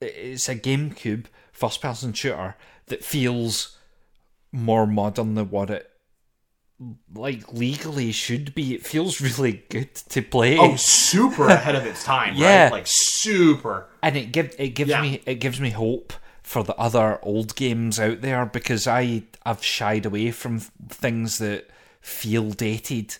it's 0.01 0.49
a 0.49 0.55
GameCube 0.55 1.25
first 1.53 1.81
person 1.81 2.11
shooter 2.11 2.55
that 2.87 3.03
feels 3.03 3.77
more 4.53 4.87
modern 4.87 5.33
than 5.33 5.49
what 5.49 5.69
it 5.69 5.89
like 7.13 7.51
legally 7.53 8.11
should 8.11 8.53
be. 8.55 8.73
It 8.73 8.85
feels 8.85 9.21
really 9.21 9.63
good 9.69 9.93
to 9.95 10.21
play. 10.21 10.57
Oh, 10.57 10.75
super 10.75 11.47
ahead 11.47 11.75
of 11.75 11.85
its 11.85 12.03
time, 12.03 12.33
Yeah. 12.35 12.63
right? 12.65 12.71
Like 12.71 12.87
super. 12.87 13.87
and 14.01 14.15
it 14.17 14.31
give 14.31 14.55
it 14.59 14.69
gives 14.69 14.89
Yeah. 14.91 15.01
me 15.01 15.21
it 15.25 15.35
gives 15.35 15.59
me 15.59 15.69
hope 15.71 16.13
for 16.41 16.61
the 16.63 16.75
other 16.75 17.19
old 17.23 17.55
games 17.55 17.99
out 17.99 18.21
there 18.21 18.45
because 18.45 18.85
I 18.87 19.23
I've 19.45 19.63
shied 19.63 20.05
away 20.05 20.31
from 20.31 20.59
things 20.59 21.37
that 21.39 21.69
feel 22.01 22.51
dated, 22.51 23.17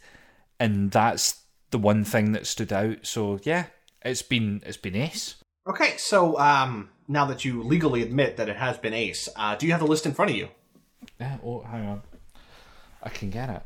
and 0.59 0.91
that's 0.91 1.41
the 1.71 1.77
one 1.77 2.03
thing 2.03 2.33
that 2.33 2.45
stood 2.47 2.73
out. 2.73 3.05
So 3.05 3.39
yeah, 3.43 3.65
it's 4.03 4.21
been 4.21 4.61
it's 4.65 4.77
been 4.77 4.95
ace. 4.95 5.35
Okay, 5.65 5.95
so 5.95 6.37
um, 6.37 6.89
now 7.07 7.23
that 7.25 7.45
you 7.45 7.63
legally 7.63 8.01
admit 8.03 8.35
that 8.35 8.49
it 8.49 8.57
has 8.57 8.77
been 8.77 8.93
Ace, 8.93 9.29
uh, 9.37 9.55
do 9.55 9.65
you 9.65 9.71
have 9.71 9.79
the 9.79 9.87
list 9.87 10.05
in 10.05 10.13
front 10.13 10.31
of 10.31 10.35
you? 10.35 10.49
Yeah, 11.19 11.37
oh, 11.45 11.61
hang 11.61 11.85
on, 11.87 12.01
I 13.01 13.09
can 13.09 13.29
get 13.29 13.49
it. 13.49 13.61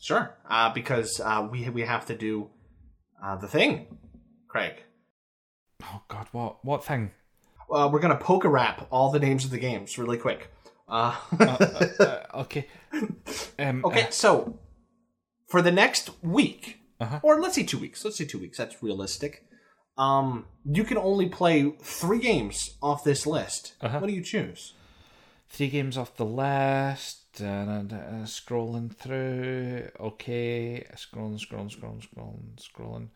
Sure. 0.00 0.34
Uh, 0.48 0.72
because 0.72 1.20
uh, 1.20 1.46
we 1.50 1.68
we 1.70 1.82
have 1.82 2.06
to 2.06 2.14
do 2.16 2.50
uh, 3.22 3.36
the 3.36 3.48
thing, 3.48 3.86
Craig. 4.48 4.74
Oh 5.82 6.02
God, 6.08 6.26
what 6.32 6.64
what 6.64 6.84
thing? 6.84 7.10
Uh, 7.70 7.88
we're 7.92 8.00
gonna 8.00 8.16
poker 8.16 8.48
rap 8.48 8.86
all 8.90 9.10
the 9.10 9.18
names 9.18 9.44
of 9.44 9.50
the 9.50 9.58
games 9.58 9.98
really 9.98 10.18
quick. 10.18 10.50
Uh, 10.90 11.14
Uh, 11.38 12.18
okay. 12.34 12.66
Um, 13.58 13.84
okay, 13.84 14.04
uh, 14.04 14.10
so 14.10 14.58
for 15.46 15.60
the 15.60 15.70
next 15.70 16.08
week, 16.22 16.78
Uh-huh. 16.98 17.20
or 17.22 17.38
let's 17.42 17.56
say 17.56 17.62
two 17.62 17.76
weeks. 17.78 18.02
Let's 18.06 18.16
say 18.16 18.24
two 18.24 18.38
weeks. 18.38 18.56
That's 18.56 18.82
realistic. 18.82 19.44
Um, 19.98 20.46
you 20.64 20.84
can 20.84 20.96
only 20.96 21.28
play 21.28 21.74
three 21.82 22.20
games 22.20 22.58
off 22.82 23.04
this 23.04 23.26
list. 23.26 23.74
Uh-huh. 23.82 23.98
What 23.98 24.06
do 24.06 24.14
you 24.14 24.22
choose? 24.24 24.72
Three 25.48 25.68
games 25.68 25.96
off 25.98 26.16
the 26.16 26.24
list. 26.24 27.40
And 27.40 27.92
uh, 27.92 28.24
scrolling 28.24 28.92
through. 28.92 29.88
Okay, 30.00 30.84
scrolling, 30.96 31.38
scrolling, 31.38 31.70
scrolling, 31.72 32.04
scrolling, 32.08 32.56
scrolling. 32.56 33.08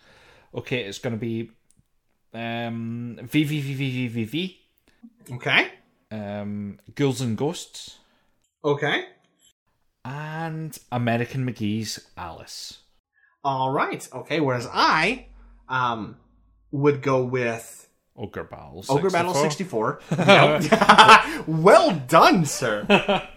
Okay, 0.54 0.84
it's 0.84 0.98
going 1.00 1.14
to 1.14 1.18
be 1.18 1.50
um, 2.32 3.18
VVVVVVV, 3.20 4.56
Okay. 5.32 5.72
um, 6.12 6.78
Ghouls 6.94 7.20
and 7.20 7.36
Ghosts, 7.36 7.98
Okay. 8.64 9.06
and 10.04 10.78
American 10.92 11.44
McGee's 11.46 12.06
Alice. 12.16 12.78
All 13.44 13.70
right. 13.70 14.08
Okay. 14.12 14.38
Whereas 14.40 14.68
I 14.72 15.26
um 15.68 16.16
would 16.70 17.02
go 17.02 17.24
with 17.24 17.88
Ogre 18.16 18.44
Battle. 18.44 18.84
Ogre 18.88 19.10
Battle 19.10 19.34
64. 19.34 20.00
64. 20.10 21.44
Well 21.46 21.94
done, 22.08 22.44
sir. 22.44 22.86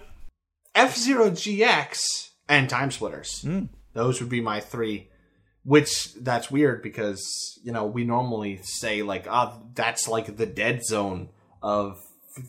F 0.75 0.95
Zero 0.97 1.29
GX 1.31 2.29
and 2.49 2.69
Time 2.69 2.91
Splitters. 2.91 3.45
Those 3.93 4.19
would 4.19 4.29
be 4.29 4.41
my 4.41 4.59
three. 4.59 5.09
Which 5.63 6.13
that's 6.15 6.51
weird 6.51 6.83
because 6.83 7.23
you 7.63 7.71
know 7.71 7.85
we 7.87 8.03
normally 8.03 8.59
say 8.61 9.01
like 9.01 9.25
ah 9.27 9.57
that's 9.73 10.07
like 10.07 10.37
the 10.37 10.45
dead 10.45 10.83
zone 10.85 11.29
of 11.63 11.97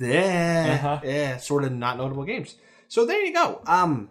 eh, 0.03 0.75
Uh-huh. 0.75 1.01
eh, 1.03 1.37
sort 1.39 1.65
of 1.65 1.73
not 1.73 1.97
notable 1.97 2.25
games. 2.25 2.57
So 2.89 3.07
there 3.07 3.25
you 3.25 3.33
go. 3.33 3.62
Um, 3.67 4.11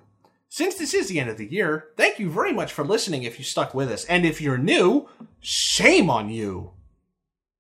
since 0.49 0.75
this 0.75 0.93
is 0.95 1.08
the 1.10 1.19
end 1.19 1.30
of 1.30 1.38
the 1.38 1.45
year, 1.45 1.89
thank 1.97 2.17
you 2.17 2.32
very 2.32 2.51
much 2.54 2.73
for 2.73 2.84
listening. 2.84 3.21
If 3.23 3.38
you 3.38 3.45
stuck 3.45 3.75
with 3.75 3.91
us, 3.91 4.06
and 4.06 4.25
if 4.25 4.41
you're 4.41 4.58
new, 4.58 5.08
shame 5.39 6.10
on 6.10 6.30
you. 6.30 6.71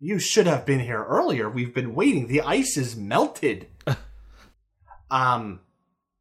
You 0.05 0.19
should 0.19 0.45
have 0.45 0.67
been 0.67 0.81
here 0.81 1.03
earlier. 1.03 1.49
We've 1.49 1.73
been 1.73 1.95
waiting. 1.95 2.27
The 2.27 2.41
ice 2.41 2.77
is 2.77 2.95
melted. 2.95 3.65
um, 5.09 5.61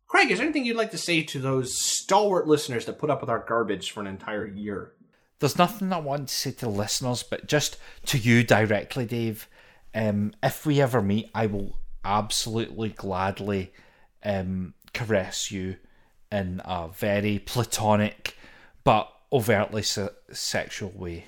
Craig, 0.07 0.31
is 0.31 0.39
there 0.39 0.47
anything 0.47 0.65
you'd 0.65 0.79
like 0.79 0.93
to 0.93 0.97
say 0.97 1.23
to 1.25 1.39
those 1.39 1.77
stalwart 1.77 2.49
listeners 2.49 2.87
that 2.87 2.99
put 2.99 3.11
up 3.11 3.21
with 3.21 3.29
our 3.29 3.45
garbage 3.47 3.91
for 3.91 4.01
an 4.01 4.07
entire 4.07 4.47
year? 4.47 4.95
There's 5.39 5.59
nothing 5.59 5.93
I 5.93 5.99
want 5.99 6.29
to 6.29 6.35
say 6.35 6.53
to 6.53 6.69
listeners, 6.71 7.23
but 7.23 7.47
just 7.47 7.77
to 8.07 8.17
you 8.17 8.43
directly, 8.43 9.05
Dave. 9.05 9.51
Um, 9.95 10.33
if 10.43 10.65
we 10.65 10.81
ever 10.81 11.03
meet, 11.03 11.31
I 11.35 11.45
will 11.45 11.79
absolutely 12.07 12.89
gladly 12.89 13.75
um, 14.25 14.73
caress 14.95 15.51
you 15.51 15.77
in 16.33 16.63
a 16.65 16.89
very 16.89 17.39
platonic 17.39 18.39
but 18.83 19.13
overtly 19.31 19.83
se- 19.83 20.09
sexual 20.33 20.91
way. 20.93 21.27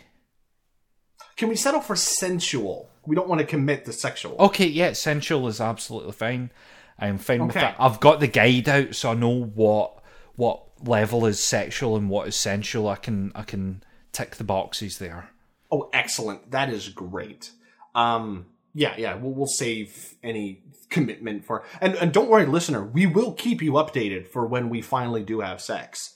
Can 1.37 1.49
we 1.49 1.57
settle 1.57 1.81
for 1.81 1.97
sensual? 1.97 2.89
We 3.07 3.15
don't 3.15 3.29
want 3.29 3.41
to 3.41 3.47
commit 3.47 3.85
the 3.85 3.93
sexual. 3.93 4.37
Okay, 4.39 4.67
yeah, 4.67 4.93
sensual 4.93 5.47
is 5.49 5.61
absolutely 5.61 6.13
fine. 6.13 6.51
I'm 6.99 7.19
fine 7.19 7.47
with 7.47 7.55
that. 7.55 7.77
I've 7.79 8.01
got 8.01 8.21
the 8.21 8.27
guide 8.27 8.69
out, 8.69 8.95
so 8.95 9.11
I 9.11 9.15
know 9.15 9.45
what 9.45 10.03
what 10.37 10.63
level 10.85 11.27
is 11.27 11.43
sexual 11.43 11.97
and 11.97 12.09
what 12.09 12.29
is 12.29 12.37
sensual. 12.37 12.89
I 12.89 12.97
can 12.97 13.33
I 13.35 13.43
can 13.43 13.83
tick 14.13 14.37
the 14.37 14.45
boxes 14.45 14.99
there. 14.99 15.31
Oh, 15.71 15.91
excellent. 15.93 16.51
That 16.53 16.71
is 16.71 16.89
great. 16.89 17.51
Um, 17.95 18.47
yeah, 18.73 18.95
yeah. 18.97 19.17
We'll, 19.17 19.33
we'll 19.33 19.47
save 19.47 20.15
any 20.23 20.63
commitment 20.89 21.45
for, 21.45 21.65
and, 21.81 21.97
and 21.97 22.13
don't 22.13 22.31
worry, 22.31 22.47
listener. 22.47 22.85
We 22.85 23.07
will 23.07 23.33
keep 23.33 23.61
you 23.61 23.73
updated 23.73 24.29
for 24.29 24.47
when 24.47 24.69
we 24.69 24.81
finally 24.81 25.23
do 25.23 25.41
have 25.41 25.61
sex. 25.61 26.16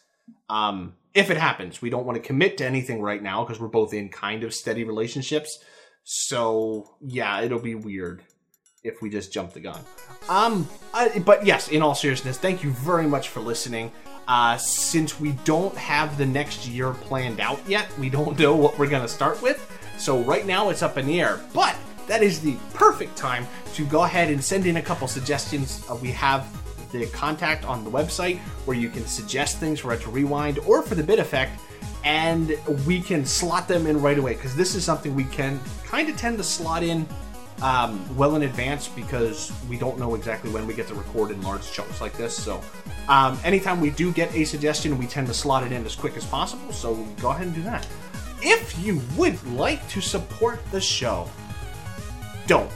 Um, 0.51 0.95
if 1.15 1.31
it 1.31 1.37
happens, 1.37 1.81
we 1.81 1.91
don't 1.91 2.05
want 2.05 2.17
to 2.17 2.23
commit 2.23 2.59
to 2.59 2.67
anything 2.67 3.01
right 3.01 3.23
now 3.23 3.45
because 3.45 3.61
we're 3.61 3.69
both 3.69 3.95
in 3.95 4.09
kind 4.09 4.45
of 4.45 4.53
steady 4.53 4.85
relationships. 4.85 5.59
So 6.05 6.97
yeah, 7.01 7.41
it'll 7.41 7.61
be 7.61 7.77
weird 7.77 8.23
if 8.83 9.01
we 9.01 9.11
just 9.11 9.33
jump 9.33 9.53
the 9.53 9.61
gun. 9.61 9.81
Um, 10.29 10.69
I, 10.93 11.21
but 11.21 11.47
yes, 11.47 11.69
in 11.69 11.83
all 11.83 11.95
seriousness, 11.95 12.37
thank 12.37 12.65
you 12.65 12.71
very 12.71 13.07
much 13.07 13.29
for 13.29 13.41
listening. 13.41 13.93
Uh, 14.27 14.57
since 14.57 15.21
we 15.21 15.33
don't 15.45 15.77
have 15.77 16.17
the 16.19 16.27
next 16.27 16.67
year 16.67 16.93
planned 16.93 17.41
out 17.41 17.61
yet, 17.69 17.87
we 17.99 18.09
don't 18.11 18.39
know 18.39 18.55
what 18.55 18.79
we're 18.79 18.89
to 18.89 19.09
start 19.09 19.41
with. 19.43 19.67
So 19.99 20.21
right 20.23 20.47
now 20.47 20.71
it's 20.71 20.83
up 20.83 20.99
in 20.99 21.07
the 21.07 21.21
air. 21.21 21.41
But 21.53 21.77
that 22.07 22.23
is 22.23 22.41
the 22.41 22.57
perfect 22.75 23.17
time 23.17 23.47
to 23.75 23.85
go 23.87 24.05
ahead 24.05 24.31
and 24.31 24.43
send 24.43 24.67
in 24.67 24.79
a 24.79 24.83
couple 24.83 25.07
suggestions. 25.07 25.85
Uh, 25.89 25.95
we 25.97 26.11
have 26.13 26.47
the 26.93 27.07
contact 27.07 27.65
on 27.65 27.85
the 27.85 27.91
website 27.91 28.39
where 28.67 28.77
you 28.77 28.89
can 28.89 29.07
suggest 29.07 29.59
things 29.59 29.81
for 29.81 29.89
Retro 29.89 30.13
Rewind 30.13 30.59
or 30.61 30.83
for 30.83 30.95
the 30.95 31.03
bit 31.03 31.19
effect, 31.19 31.61
and 32.05 32.57
we 32.87 33.01
can 33.01 33.25
slot 33.25 33.69
them 33.69 33.87
in 33.87 34.01
right 34.01 34.19
away 34.19 34.35
because 34.35 34.57
this 34.57 34.75
is 34.75 34.85
something 34.85 35.15
we 35.15 35.25
can 35.25 35.61
kind 35.85 36.09
of 36.09 36.17
tend 36.17 36.39
to 36.39 36.45
slot 36.45 36.83
in 36.83 37.07
um, 37.63 38.17
well 38.17 38.37
in 38.37 38.43
advance 38.43 38.89
because 38.89 39.53
we 39.69 39.79
don't 39.79 39.99
know 39.99 40.15
exactly 40.15 40.51
when 40.51 40.67
we 40.67 40.75
get 40.75 40.89
to 40.89 40.95
record 40.95 41.31
in 41.31 41.41
large 41.43 41.71
chunks 41.71 42.01
like 42.01 42.17
this. 42.17 42.35
So, 42.35 42.63
um, 43.09 43.39
anytime 43.45 43.81
we 43.81 43.91
do 43.91 44.13
get 44.13 44.35
a 44.35 44.45
suggestion, 44.45 44.97
we 44.99 45.07
tend 45.07 45.27
to 45.27 45.35
slot 45.35 45.65
it 45.65 45.73
in 45.73 45.85
as 45.85 45.95
quick 45.95 46.17
as 46.17 46.25
possible. 46.25 46.73
So, 46.73 46.95
go 47.21 47.31
ahead 47.31 47.47
and 47.47 47.55
do 47.55 47.63
that. 47.63 47.87
if 48.43 48.79
you 48.83 49.03
would 49.17 49.43
like 49.53 49.87
to 49.91 50.01
support 50.01 50.61
the 50.71 50.81
show, 50.81 51.29
don't. 52.47 52.71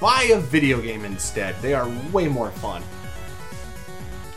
Buy 0.00 0.30
a 0.32 0.38
video 0.38 0.80
game 0.80 1.04
instead. 1.04 1.60
They 1.60 1.74
are 1.74 1.88
way 2.12 2.28
more 2.28 2.50
fun. 2.50 2.82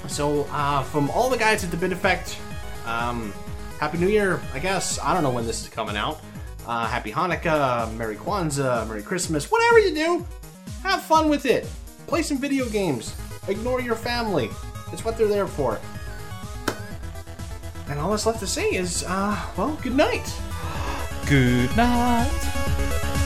So, 0.07 0.47
uh, 0.51 0.83
from 0.83 1.09
all 1.11 1.29
the 1.29 1.37
guys 1.37 1.63
at 1.63 1.71
the 1.71 1.77
Bit 1.77 1.91
Effect, 1.91 2.37
um, 2.85 3.33
Happy 3.79 3.97
New 3.97 4.07
Year, 4.07 4.41
I 4.53 4.59
guess. 4.59 4.99
I 4.99 5.13
don't 5.13 5.23
know 5.23 5.29
when 5.29 5.45
this 5.45 5.61
is 5.61 5.69
coming 5.69 5.95
out. 5.95 6.21
Uh, 6.67 6.85
happy 6.85 7.11
Hanukkah, 7.11 7.93
Merry 7.95 8.15
Kwanzaa, 8.15 8.87
Merry 8.87 9.03
Christmas, 9.03 9.49
whatever 9.49 9.79
you 9.79 9.93
do, 9.93 10.25
have 10.83 11.01
fun 11.01 11.29
with 11.29 11.45
it. 11.45 11.67
Play 12.07 12.21
some 12.21 12.37
video 12.37 12.67
games. 12.69 13.15
Ignore 13.47 13.81
your 13.81 13.95
family. 13.95 14.49
It's 14.91 15.05
what 15.05 15.17
they're 15.17 15.27
there 15.27 15.47
for. 15.47 15.79
And 17.87 17.99
all 17.99 18.11
that's 18.11 18.25
left 18.25 18.39
to 18.39 18.47
say 18.47 18.69
is, 18.69 19.03
uh, 19.07 19.39
well, 19.57 19.77
good 19.81 19.95
night. 19.95 20.33
Good 21.27 21.75
night. 21.75 23.20